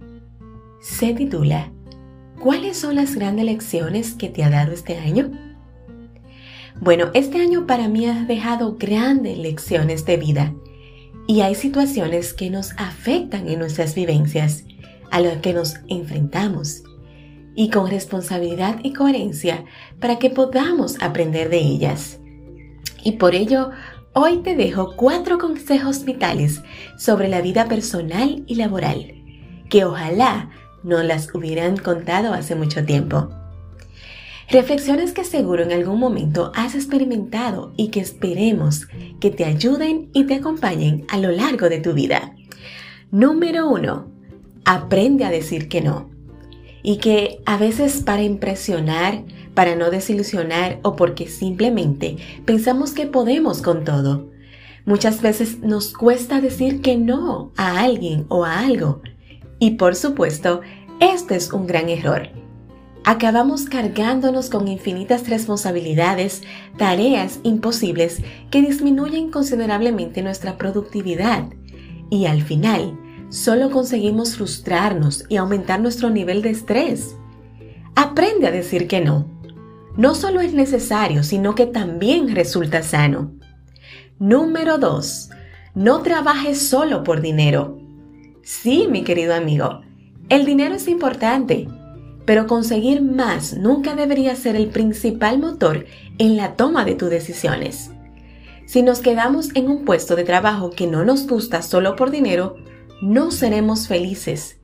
se 0.83 1.15
titula 1.15 1.73
¿Cuáles 2.39 2.77
son 2.77 2.97
las 2.97 3.15
grandes 3.15 3.47
lecciones 3.47 4.13
que 4.13 4.29
te 4.29 4.45
ha 4.45 4.51
dado 4.51 4.73
este 4.73 4.99
año? 4.99 5.31
Bueno, 6.79 7.07
este 7.15 7.41
año 7.41 7.67
para 7.67 7.89
mí 7.89 8.05
ha 8.05 8.25
dejado 8.25 8.77
grandes 8.77 9.39
lecciones 9.39 10.05
de 10.05 10.19
vida 10.19 10.55
y 11.27 11.41
hay 11.41 11.55
situaciones 11.55 12.35
que 12.35 12.51
nos 12.51 12.73
afectan 12.77 13.49
en 13.49 13.61
nuestras 13.61 13.95
vivencias, 13.95 14.65
a 15.11 15.21
las 15.21 15.39
que 15.39 15.55
nos 15.55 15.77
enfrentamos 15.89 16.83
y 17.59 17.71
con 17.71 17.91
responsabilidad 17.91 18.79
y 18.85 18.93
coherencia 18.93 19.65
para 19.99 20.21
que 20.21 20.31
podamos 20.31 20.95
aprender 21.03 21.51
de 21.51 21.59
ellas. 21.59 22.21
Y 23.03 23.17
por 23.17 23.35
ello, 23.35 23.71
hoy 24.13 24.45
te 24.45 24.55
dejo 24.55 24.95
cuatro 24.95 25.39
consejos 25.39 26.05
vitales 26.05 26.63
sobre 26.97 27.27
la 27.27 27.41
vida 27.41 27.67
personal 27.67 28.45
y 28.47 28.55
laboral, 28.55 29.13
que 29.69 29.85
ojalá 29.85 30.51
no 30.85 31.03
las 31.03 31.35
hubieran 31.35 31.77
contado 31.77 32.33
hace 32.33 32.55
mucho 32.55 32.85
tiempo. 32.85 33.29
Reflexiones 34.49 35.11
que 35.11 35.25
seguro 35.25 35.65
en 35.65 35.73
algún 35.73 35.99
momento 35.99 36.53
has 36.55 36.77
experimentado 36.77 37.73
y 37.77 37.89
que 37.89 37.99
esperemos 37.99 38.87
que 39.19 39.33
te 39.33 39.45
ayuden 39.45 40.11
y 40.13 40.27
te 40.27 40.37
acompañen 40.37 41.07
a 41.09 41.19
lo 41.19 41.33
largo 41.33 41.69
de 41.69 41.81
tu 41.81 41.93
vida. 41.93 42.37
Número 43.11 43.69
1. 43.69 44.07
Aprende 44.65 45.25
a 45.25 45.31
decir 45.31 45.69
que 45.69 45.81
no 45.81 46.18
y 46.83 46.99
que 46.99 47.41
a 47.47 47.57
veces 47.57 48.03
para 48.03 48.23
impresionar, 48.23 49.25
para 49.55 49.75
no 49.77 49.91
desilusionar 49.91 50.79
o 50.83 50.97
porque 50.97 51.29
simplemente 51.29 52.17
pensamos 52.45 52.93
que 52.93 53.07
podemos 53.07 53.63
con 53.63 53.85
todo. 53.85 54.31
Muchas 54.85 55.21
veces 55.21 55.59
nos 55.61 55.93
cuesta 55.93 56.41
decir 56.41 56.81
que 56.81 56.97
no 56.97 57.53
a 57.57 57.81
alguien 57.81 58.25
o 58.29 58.45
a 58.45 58.61
algo. 58.61 59.03
Y 59.59 59.73
por 59.73 59.95
supuesto, 59.95 60.63
este 61.01 61.37
es 61.37 61.53
un 61.53 61.67
gran 61.67 61.89
error. 61.89 62.31
Acabamos 63.05 63.65
cargándonos 63.65 64.51
con 64.51 64.69
infinitas 64.69 65.29
responsabilidades, 65.29 66.43
tareas 66.77 67.41
imposibles 67.43 68.23
que 68.51 68.63
disminuyen 68.63 69.31
considerablemente 69.31 70.23
nuestra 70.23 70.57
productividad. 70.59 71.45
Y 72.11 72.27
al 72.27 72.43
final, 72.43 72.99
solo 73.29 73.71
conseguimos 73.71 74.37
frustrarnos 74.37 75.25
y 75.29 75.37
aumentar 75.37 75.81
nuestro 75.81 76.11
nivel 76.11 76.43
de 76.43 76.51
estrés. 76.51 77.17
Aprende 77.95 78.47
a 78.47 78.51
decir 78.51 78.87
que 78.89 79.01
no. 79.01 79.29
No 79.97 80.15
solo 80.15 80.41
es 80.41 80.55
necesario, 80.55 81.23
sino 81.23 81.55
que 81.55 81.67
también 81.67 82.35
resulta 82.35 82.83
sano. 82.83 83.33
Número 84.19 84.79
2. 84.79 85.31
No 85.75 86.03
trabajes 86.03 86.69
solo 86.69 87.03
por 87.03 87.21
dinero. 87.21 87.79
Sí, 88.43 88.87
mi 88.91 89.05
querido 89.05 89.35
amigo, 89.35 89.83
el 90.29 90.45
dinero 90.45 90.75
es 90.75 90.89
importante, 90.89 91.69
pero 92.25 92.47
conseguir 92.47 93.01
más 93.03 93.57
nunca 93.57 93.95
debería 93.95 94.37
ser 94.37 94.57
el 94.57 94.69
principal 94.69 95.39
motor 95.39 95.87
en 96.19 96.37
la 96.37 96.55
toma 96.55 96.85
de 96.85 96.95
tus 96.95 97.11
decisiones. 97.11 97.91
Si 98.67 98.83
nos 98.83 99.01
quedamos 99.01 99.49
en 99.55 99.71
un 99.71 99.87
puesto 99.87 100.15
de 100.15 100.25
trabajo 100.25 100.71
que 100.71 100.87
no 100.87 101.05
nos 101.05 101.27
gusta 101.27 101.63
solo 101.63 101.97
por 101.97 102.11
dinero, 102.11 102.57
no 103.01 103.31
seremos 103.31 103.89
felices. 103.89 104.59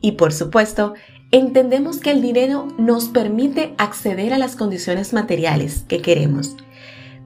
Y 0.00 0.12
por 0.12 0.32
supuesto, 0.32 0.94
entendemos 1.30 1.98
que 1.98 2.10
el 2.10 2.22
dinero 2.22 2.68
nos 2.78 3.08
permite 3.08 3.74
acceder 3.78 4.32
a 4.32 4.38
las 4.38 4.56
condiciones 4.56 5.12
materiales 5.12 5.84
que 5.88 6.00
queremos. 6.00 6.56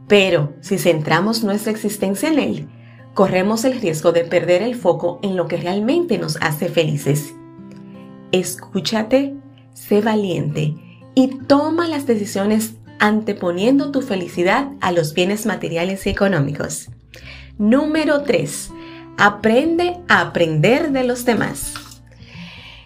Pero 0.09 0.55
si 0.61 0.79
centramos 0.79 1.45
nuestra 1.45 1.73
existencia 1.73 2.29
en 2.29 2.39
él, 2.39 2.69
corremos 3.15 3.65
el 3.65 3.81
riesgo 3.81 4.13
de 4.13 4.25
perder 4.25 4.63
el 4.63 4.75
foco 4.75 5.21
en 5.23 5.37
lo 5.37 5.47
que 5.47 5.57
realmente 5.57 6.19
nos 6.19 6.37
hace 6.43 6.69
felices. 6.69 7.35
Escúchate, 8.33 9.35
sé 9.73 10.01
valiente 10.01 10.75
y 11.15 11.29
toma 11.29 11.89
las 11.89 12.07
decisiones 12.07 12.75
anteponiendo 12.99 13.93
tu 13.93 14.03
felicidad 14.03 14.71
a 14.81 14.93
los 14.93 15.15
bienes 15.15 15.47
materiales 15.47 16.07
y 16.07 16.11
económicos. 16.11 16.91
Número 17.57 18.23
3. 18.23 18.71
Aprende 19.17 20.01
a 20.09 20.23
aprender 20.23 20.91
de 20.91 21.05
los 21.05 21.25
demás. 21.25 21.75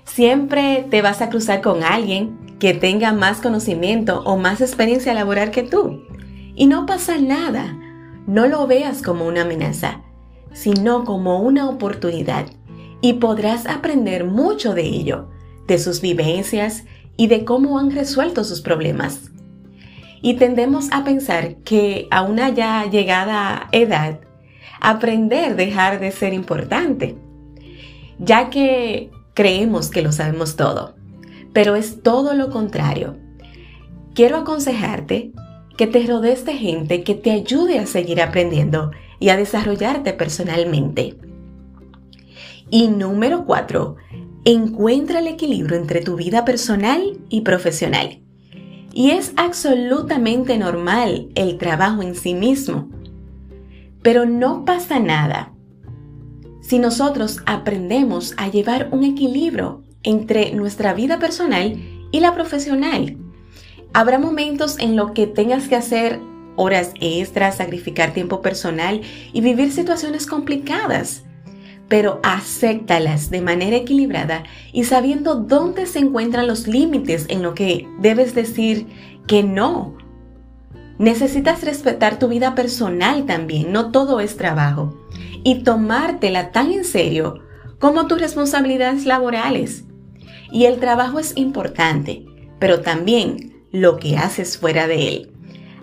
Siempre 0.04 0.86
te 0.90 1.00
vas 1.00 1.22
a 1.22 1.30
cruzar 1.30 1.62
con 1.62 1.82
alguien 1.82 2.38
que 2.58 2.74
tenga 2.74 3.12
más 3.12 3.40
conocimiento 3.40 4.22
o 4.24 4.36
más 4.36 4.60
experiencia 4.60 5.14
laboral 5.14 5.50
que 5.50 5.62
tú. 5.62 6.02
Y 6.54 6.66
no 6.66 6.84
pasa 6.84 7.16
nada. 7.18 7.78
No 8.26 8.46
lo 8.46 8.66
veas 8.66 9.00
como 9.00 9.26
una 9.26 9.42
amenaza, 9.42 10.02
sino 10.52 11.04
como 11.04 11.40
una 11.40 11.68
oportunidad. 11.68 12.46
Y 13.00 13.14
podrás 13.14 13.64
aprender 13.66 14.24
mucho 14.24 14.74
de 14.74 14.82
ello, 14.82 15.30
de 15.66 15.78
sus 15.78 16.02
vivencias 16.02 16.84
y 17.16 17.28
de 17.28 17.46
cómo 17.46 17.78
han 17.78 17.90
resuelto 17.90 18.44
sus 18.44 18.60
problemas. 18.60 19.30
Y 20.20 20.34
tendemos 20.34 20.88
a 20.92 21.04
pensar 21.04 21.56
que 21.62 22.06
a 22.10 22.22
una 22.22 22.50
ya 22.50 22.84
llegada 22.84 23.68
edad 23.72 24.20
aprender 24.80 25.56
dejar 25.56 26.00
de 26.00 26.10
ser 26.10 26.32
importante, 26.32 27.16
ya 28.18 28.50
que 28.50 29.10
creemos 29.34 29.90
que 29.90 30.02
lo 30.02 30.12
sabemos 30.12 30.56
todo, 30.56 30.94
pero 31.52 31.76
es 31.76 32.02
todo 32.02 32.34
lo 32.34 32.50
contrario. 32.50 33.16
Quiero 34.14 34.38
aconsejarte 34.38 35.32
que 35.76 35.86
te 35.86 36.04
rodees 36.06 36.44
de 36.44 36.54
gente 36.54 37.04
que 37.04 37.14
te 37.14 37.30
ayude 37.30 37.78
a 37.78 37.86
seguir 37.86 38.20
aprendiendo 38.20 38.90
y 39.20 39.28
a 39.28 39.36
desarrollarte 39.36 40.12
personalmente. 40.12 41.16
Y 42.70 42.88
número 42.88 43.46
4. 43.46 43.96
Encuentra 44.44 45.20
el 45.20 45.28
equilibrio 45.28 45.76
entre 45.76 46.00
tu 46.00 46.16
vida 46.16 46.44
personal 46.44 47.18
y 47.28 47.42
profesional. 47.42 48.20
Y 48.92 49.10
es 49.10 49.32
absolutamente 49.36 50.58
normal 50.58 51.28
el 51.34 51.56
trabajo 51.56 52.02
en 52.02 52.14
sí 52.14 52.34
mismo. 52.34 52.88
Pero 54.02 54.26
no 54.26 54.64
pasa 54.64 54.98
nada 54.98 55.52
si 56.60 56.78
nosotros 56.78 57.40
aprendemos 57.46 58.34
a 58.36 58.48
llevar 58.48 58.90
un 58.92 59.02
equilibrio 59.02 59.84
entre 60.02 60.52
nuestra 60.52 60.92
vida 60.92 61.18
personal 61.18 61.80
y 62.10 62.20
la 62.20 62.34
profesional. 62.34 63.16
Habrá 63.94 64.18
momentos 64.18 64.78
en 64.78 64.94
los 64.94 65.12
que 65.12 65.26
tengas 65.26 65.68
que 65.68 65.76
hacer 65.76 66.20
horas 66.56 66.92
extras, 67.00 67.56
sacrificar 67.56 68.12
tiempo 68.12 68.42
personal 68.42 69.00
y 69.32 69.40
vivir 69.40 69.72
situaciones 69.72 70.26
complicadas, 70.26 71.24
pero 71.88 72.20
acéptalas 72.22 73.30
de 73.30 73.40
manera 73.40 73.76
equilibrada 73.76 74.44
y 74.72 74.84
sabiendo 74.84 75.36
dónde 75.36 75.86
se 75.86 76.00
encuentran 76.00 76.46
los 76.46 76.66
límites 76.66 77.26
en 77.28 77.42
lo 77.42 77.54
que 77.54 77.88
debes 78.00 78.34
decir 78.34 78.86
que 79.26 79.42
no. 79.42 79.96
Necesitas 80.98 81.62
respetar 81.62 82.18
tu 82.18 82.28
vida 82.28 82.54
personal 82.54 83.24
también, 83.26 83.72
no 83.72 83.92
todo 83.92 84.20
es 84.20 84.36
trabajo 84.36 84.98
y 85.44 85.62
tomártela 85.62 86.50
tan 86.50 86.72
en 86.72 86.84
serio 86.84 87.40
como 87.78 88.06
tus 88.06 88.20
responsabilidades 88.20 89.06
laborales. 89.06 89.84
Y 90.50 90.64
el 90.64 90.80
trabajo 90.80 91.18
es 91.18 91.36
importante, 91.36 92.24
pero 92.58 92.80
también 92.80 93.64
lo 93.70 93.98
que 93.98 94.16
haces 94.16 94.58
fuera 94.58 94.86
de 94.86 95.08
él. 95.08 95.32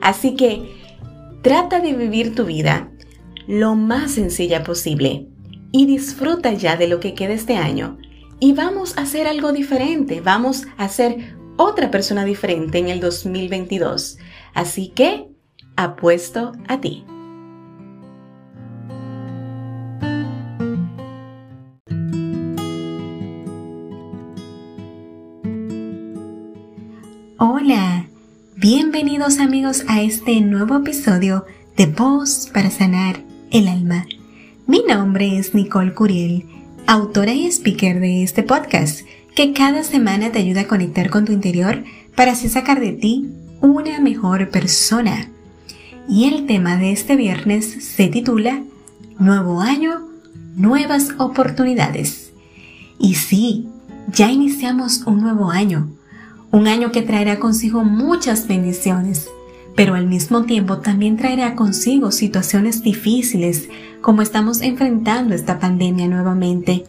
Así 0.01 0.35
que 0.35 0.75
trata 1.41 1.79
de 1.79 1.93
vivir 1.93 2.35
tu 2.35 2.45
vida 2.45 2.91
lo 3.47 3.75
más 3.75 4.11
sencilla 4.11 4.63
posible 4.63 5.27
y 5.71 5.85
disfruta 5.85 6.51
ya 6.53 6.77
de 6.77 6.87
lo 6.87 6.99
que 6.99 7.13
queda 7.13 7.33
este 7.33 7.55
año. 7.55 7.97
Y 8.39 8.53
vamos 8.53 8.97
a 8.97 9.01
hacer 9.01 9.27
algo 9.27 9.53
diferente, 9.53 10.19
vamos 10.19 10.63
a 10.77 10.89
ser 10.89 11.35
otra 11.57 11.89
persona 11.91 12.25
diferente 12.25 12.79
en 12.79 12.89
el 12.89 12.99
2022. 12.99 14.17
Así 14.55 14.87
que 14.87 15.27
apuesto 15.75 16.53
a 16.69 16.79
ti. 16.79 17.03
Hola, 27.37 28.07
bienvenidos 28.55 29.39
amigos 29.39 29.83
a 29.89 30.01
este 30.01 30.39
nuevo 30.39 30.77
episodio 30.77 31.45
de 31.75 31.87
Voz 31.87 32.49
para 32.53 32.71
Sanar 32.71 33.17
el 33.51 33.67
Alma. 33.67 34.05
Mi 34.67 34.83
nombre 34.87 35.37
es 35.37 35.53
Nicole 35.53 35.93
Curiel, 35.93 36.45
autora 36.87 37.33
y 37.33 37.45
speaker 37.47 37.99
de 37.99 38.23
este 38.23 38.41
podcast 38.41 39.01
que 39.35 39.51
cada 39.51 39.83
semana 39.83 40.31
te 40.31 40.39
ayuda 40.39 40.61
a 40.61 40.67
conectar 40.67 41.09
con 41.09 41.25
tu 41.25 41.33
interior 41.33 41.83
para 42.15 42.31
así 42.31 42.47
sacar 42.47 42.79
de 42.79 42.93
ti 42.93 43.29
una 43.61 43.99
mejor 43.99 44.49
persona. 44.49 45.29
Y 46.07 46.25
el 46.25 46.45
tema 46.45 46.77
de 46.77 46.91
este 46.91 47.15
viernes 47.15 47.65
se 47.83 48.07
titula 48.07 48.61
Nuevo 49.17 49.61
año, 49.61 50.07
nuevas 50.55 51.09
oportunidades. 51.17 52.31
Y 52.99 53.15
sí, 53.15 53.67
ya 54.13 54.31
iniciamos 54.31 55.03
un 55.05 55.21
nuevo 55.21 55.51
año 55.51 55.89
un 56.55 56.69
año 56.69 56.93
que 56.93 57.01
traerá 57.01 57.37
consigo 57.37 57.83
muchas 57.83 58.47
bendiciones, 58.47 59.27
pero 59.75 59.95
al 59.95 60.07
mismo 60.07 60.43
tiempo 60.45 60.77
también 60.77 61.17
traerá 61.17 61.53
consigo 61.53 62.11
situaciones 62.11 62.81
difíciles 62.81 63.67
como 63.99 64.21
estamos 64.21 64.61
enfrentando 64.61 65.35
esta 65.35 65.59
pandemia 65.59 66.07
nuevamente, 66.07 66.85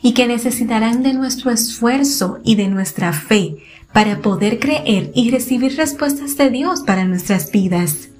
y 0.00 0.14
que 0.14 0.26
necesitarán 0.26 1.02
de 1.02 1.12
nuestro 1.12 1.50
esfuerzo 1.50 2.38
y 2.42 2.54
de 2.54 2.68
nuestra 2.68 3.12
fe 3.12 3.58
para 3.96 4.20
poder 4.20 4.58
creer 4.58 5.10
y 5.14 5.30
recibir 5.30 5.74
respuestas 5.78 6.36
de 6.36 6.50
Dios 6.50 6.80
para 6.80 7.06
nuestras 7.06 7.50
vidas. 7.50 8.10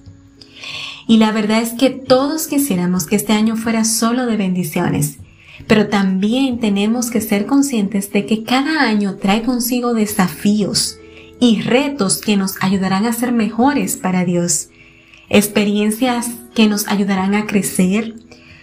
Y 1.06 1.18
la 1.18 1.32
verdad 1.32 1.60
es 1.60 1.74
que 1.74 1.90
todos 1.90 2.46
quisiéramos 2.46 3.06
que 3.06 3.16
este 3.16 3.34
año 3.34 3.56
fuera 3.56 3.84
solo 3.84 4.24
de 4.24 4.38
bendiciones, 4.38 5.18
pero 5.66 5.88
también 5.88 6.60
tenemos 6.60 7.10
que 7.10 7.20
ser 7.20 7.44
conscientes 7.44 8.10
de 8.10 8.24
que 8.24 8.42
cada 8.42 8.84
año 8.84 9.16
trae 9.16 9.42
consigo 9.42 9.92
desafíos 9.92 10.96
y 11.40 11.60
retos 11.60 12.22
que 12.22 12.38
nos 12.38 12.54
ayudarán 12.62 13.04
a 13.04 13.12
ser 13.12 13.32
mejores 13.32 13.98
para 13.98 14.24
Dios, 14.24 14.70
experiencias 15.28 16.30
que 16.54 16.68
nos 16.68 16.88
ayudarán 16.88 17.34
a 17.34 17.44
crecer, 17.44 18.14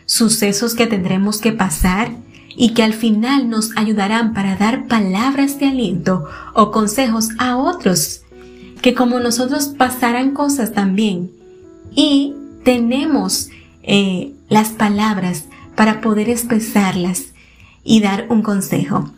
sucesos 0.07 0.73
que 0.73 0.87
tendremos 0.87 1.41
que 1.41 1.51
pasar 1.51 2.09
y 2.55 2.73
que 2.73 2.83
al 2.83 2.93
final 2.93 3.49
nos 3.49 3.75
ayudarán 3.77 4.33
para 4.33 4.55
dar 4.55 4.87
palabras 4.87 5.59
de 5.59 5.67
aliento 5.67 6.25
o 6.53 6.71
consejos 6.71 7.29
a 7.39 7.57
otros, 7.57 8.21
que 8.81 8.93
como 8.93 9.19
nosotros 9.19 9.67
pasarán 9.77 10.31
cosas 10.31 10.73
también 10.73 11.31
y 11.95 12.35
tenemos 12.63 13.49
eh, 13.81 14.33
las 14.49 14.69
palabras 14.69 15.45
para 15.75 16.01
poder 16.01 16.29
expresarlas 16.29 17.33
y 17.83 18.01
dar 18.01 18.27
un 18.29 18.41
consejo. 18.41 19.11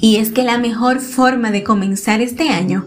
Y 0.00 0.16
es 0.16 0.30
que 0.30 0.44
la 0.44 0.58
mejor 0.58 1.00
forma 1.00 1.50
de 1.50 1.64
comenzar 1.64 2.20
este 2.20 2.50
año 2.50 2.86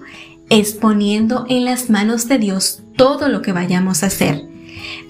es 0.50 0.74
poniendo 0.74 1.46
en 1.50 1.66
las 1.66 1.90
manos 1.90 2.28
de 2.28 2.38
Dios 2.38 2.82
todo 2.96 3.28
lo 3.28 3.42
que 3.42 3.52
vayamos 3.52 4.04
a 4.04 4.08
hacer, 4.08 4.48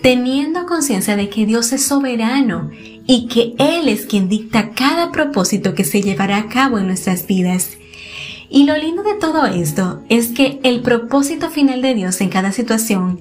teniendo 0.02 0.66
conciencia 0.66 1.16
de 1.16 1.30
que 1.30 1.46
Dios 1.46 1.72
es 1.74 1.86
soberano 1.86 2.70
y 3.06 3.28
que 3.28 3.56
Él 3.58 3.88
es 3.88 4.06
quien 4.06 4.30
dicta 4.30 4.72
cada 4.72 5.12
propósito 5.12 5.74
que 5.74 5.84
se 5.84 6.02
llevará 6.02 6.38
a 6.38 6.50
cabo 6.50 6.80
en 6.80 6.88
nuestras 6.88 7.28
vidas. 7.28 7.78
Y 8.50 8.66
lo 8.66 8.78
lindo 8.78 9.04
de 9.04 9.16
todo 9.16 9.46
esto 9.46 10.04
es 10.10 10.28
que 10.28 10.60
el 10.64 10.82
propósito 10.82 11.50
final 11.50 11.82
de 11.82 11.96
Dios 11.96 12.22
en 12.22 12.30
cada 12.30 12.52
situación 12.52 13.20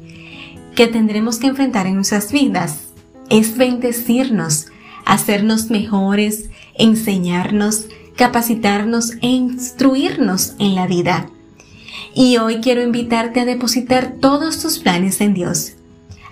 que 0.75 0.87
tendremos 0.87 1.39
que 1.39 1.47
enfrentar 1.49 1.87
en 1.87 1.95
nuestras 1.95 2.33
vidas 2.33 2.93
es 3.31 3.57
bendecirnos, 3.57 4.67
hacernos 5.05 5.71
mejores, 5.71 6.51
enseñarnos, 6.77 7.87
capacitarnos 8.17 9.13
e 9.23 9.29
instruirnos 9.29 10.55
en 10.59 10.75
la 10.75 10.87
vida. 10.87 11.31
Y 12.15 12.37
hoy 12.37 12.61
quiero 12.61 12.83
invitarte 12.83 13.41
a 13.41 13.45
depositar 13.45 14.17
todos 14.21 14.61
tus 14.61 14.79
planes 14.79 15.21
en 15.21 15.35
Dios. 15.35 15.75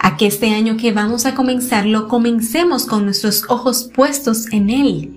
A 0.01 0.17
que 0.17 0.27
este 0.27 0.51
año 0.51 0.77
que 0.77 0.91
vamos 0.91 1.27
a 1.27 1.37
comenzar 1.37 1.87
lo 1.87 2.09
comencemos 2.09 2.87
con 2.87 3.05
nuestros 3.05 3.45
ojos 3.49 3.89
puestos 3.95 4.51
en 4.51 4.71
Él. 4.71 5.13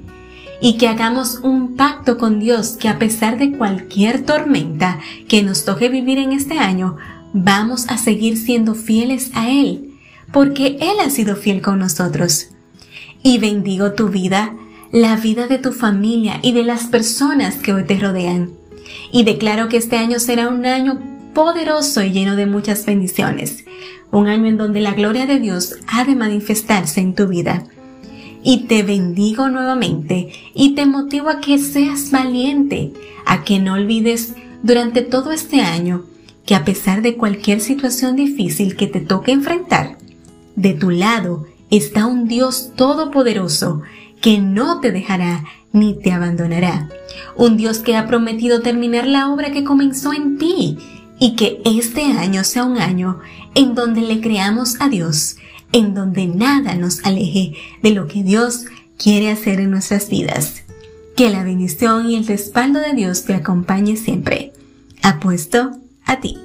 Y 0.61 0.77
que 0.77 0.87
hagamos 0.87 1.39
un 1.41 1.75
pacto 1.75 2.19
con 2.19 2.39
Dios 2.39 2.77
que 2.79 2.87
a 2.87 2.99
pesar 2.99 3.39
de 3.39 3.57
cualquier 3.57 4.23
tormenta 4.23 4.99
que 5.27 5.41
nos 5.41 5.65
toque 5.65 5.89
vivir 5.89 6.19
en 6.19 6.33
este 6.33 6.59
año, 6.59 6.97
vamos 7.33 7.87
a 7.89 7.97
seguir 7.97 8.37
siendo 8.37 8.75
fieles 8.75 9.31
a 9.33 9.49
Él 9.49 9.89
porque 10.33 10.77
Él 10.81 10.99
ha 10.99 11.09
sido 11.09 11.37
fiel 11.37 11.61
con 11.61 11.79
nosotros. 11.79 12.49
Y 13.21 13.37
bendigo 13.37 13.93
tu 13.93 14.09
vida, 14.09 14.53
la 14.91 15.15
vida 15.15 15.47
de 15.47 15.59
tu 15.59 15.71
familia 15.71 16.39
y 16.41 16.51
de 16.51 16.63
las 16.63 16.87
personas 16.87 17.55
que 17.55 17.71
hoy 17.71 17.85
te 17.85 17.97
rodean. 17.97 18.49
Y 19.13 19.23
declaro 19.23 19.69
que 19.69 19.77
este 19.77 19.95
año 19.95 20.19
será 20.19 20.49
un 20.49 20.65
año 20.65 20.99
poderoso 21.33 22.03
y 22.03 22.11
lleno 22.11 22.35
de 22.35 22.47
muchas 22.47 22.85
bendiciones. 22.85 23.63
Un 24.13 24.27
año 24.27 24.45
en 24.45 24.57
donde 24.57 24.79
la 24.79 24.93
gloria 24.93 25.25
de 25.25 25.39
Dios 25.39 25.75
ha 25.87 26.05
de 26.05 26.15
manifestarse 26.15 27.01
en 27.01 27.15
tu 27.15 27.27
vida. 27.27 27.65
Y 28.43 28.67
te 28.67 28.83
bendigo 28.83 29.49
nuevamente 29.49 30.31
y 30.53 30.75
te 30.75 30.85
motivo 30.85 31.29
a 31.29 31.39
que 31.39 31.57
seas 31.57 32.11
valiente, 32.11 32.93
a 33.25 33.43
que 33.43 33.59
no 33.59 33.73
olvides 33.73 34.35
durante 34.61 35.01
todo 35.01 35.31
este 35.31 35.61
año 35.61 36.03
que 36.45 36.53
a 36.53 36.63
pesar 36.63 37.01
de 37.01 37.15
cualquier 37.15 37.59
situación 37.59 38.15
difícil 38.15 38.75
que 38.75 38.85
te 38.85 38.99
toque 38.99 39.31
enfrentar, 39.31 39.97
de 40.55 40.73
tu 40.75 40.91
lado 40.91 41.47
está 41.71 42.05
un 42.05 42.27
Dios 42.27 42.73
todopoderoso 42.75 43.81
que 44.21 44.37
no 44.37 44.79
te 44.79 44.91
dejará 44.91 45.43
ni 45.71 45.95
te 45.95 46.11
abandonará. 46.11 46.87
Un 47.35 47.57
Dios 47.57 47.79
que 47.79 47.95
ha 47.95 48.05
prometido 48.05 48.61
terminar 48.61 49.07
la 49.07 49.33
obra 49.33 49.51
que 49.51 49.63
comenzó 49.63 50.13
en 50.13 50.37
ti 50.37 50.77
y 51.19 51.35
que 51.35 51.61
este 51.65 52.03
año 52.03 52.43
sea 52.43 52.65
un 52.65 52.77
año 52.77 53.19
en 53.55 53.75
donde 53.75 54.01
le 54.01 54.21
creamos 54.21 54.79
a 54.79 54.89
Dios, 54.89 55.37
en 55.71 55.93
donde 55.93 56.27
nada 56.27 56.75
nos 56.75 57.03
aleje 57.05 57.53
de 57.81 57.91
lo 57.91 58.07
que 58.07 58.23
Dios 58.23 58.65
quiere 58.97 59.31
hacer 59.31 59.59
en 59.59 59.71
nuestras 59.71 60.09
vidas. 60.09 60.63
Que 61.15 61.29
la 61.29 61.43
bendición 61.43 62.09
y 62.09 62.15
el 62.15 62.25
respaldo 62.25 62.79
de 62.79 62.93
Dios 62.93 63.25
te 63.25 63.33
acompañe 63.33 63.97
siempre. 63.97 64.53
Apuesto 65.01 65.71
a 66.05 66.19
ti. 66.19 66.37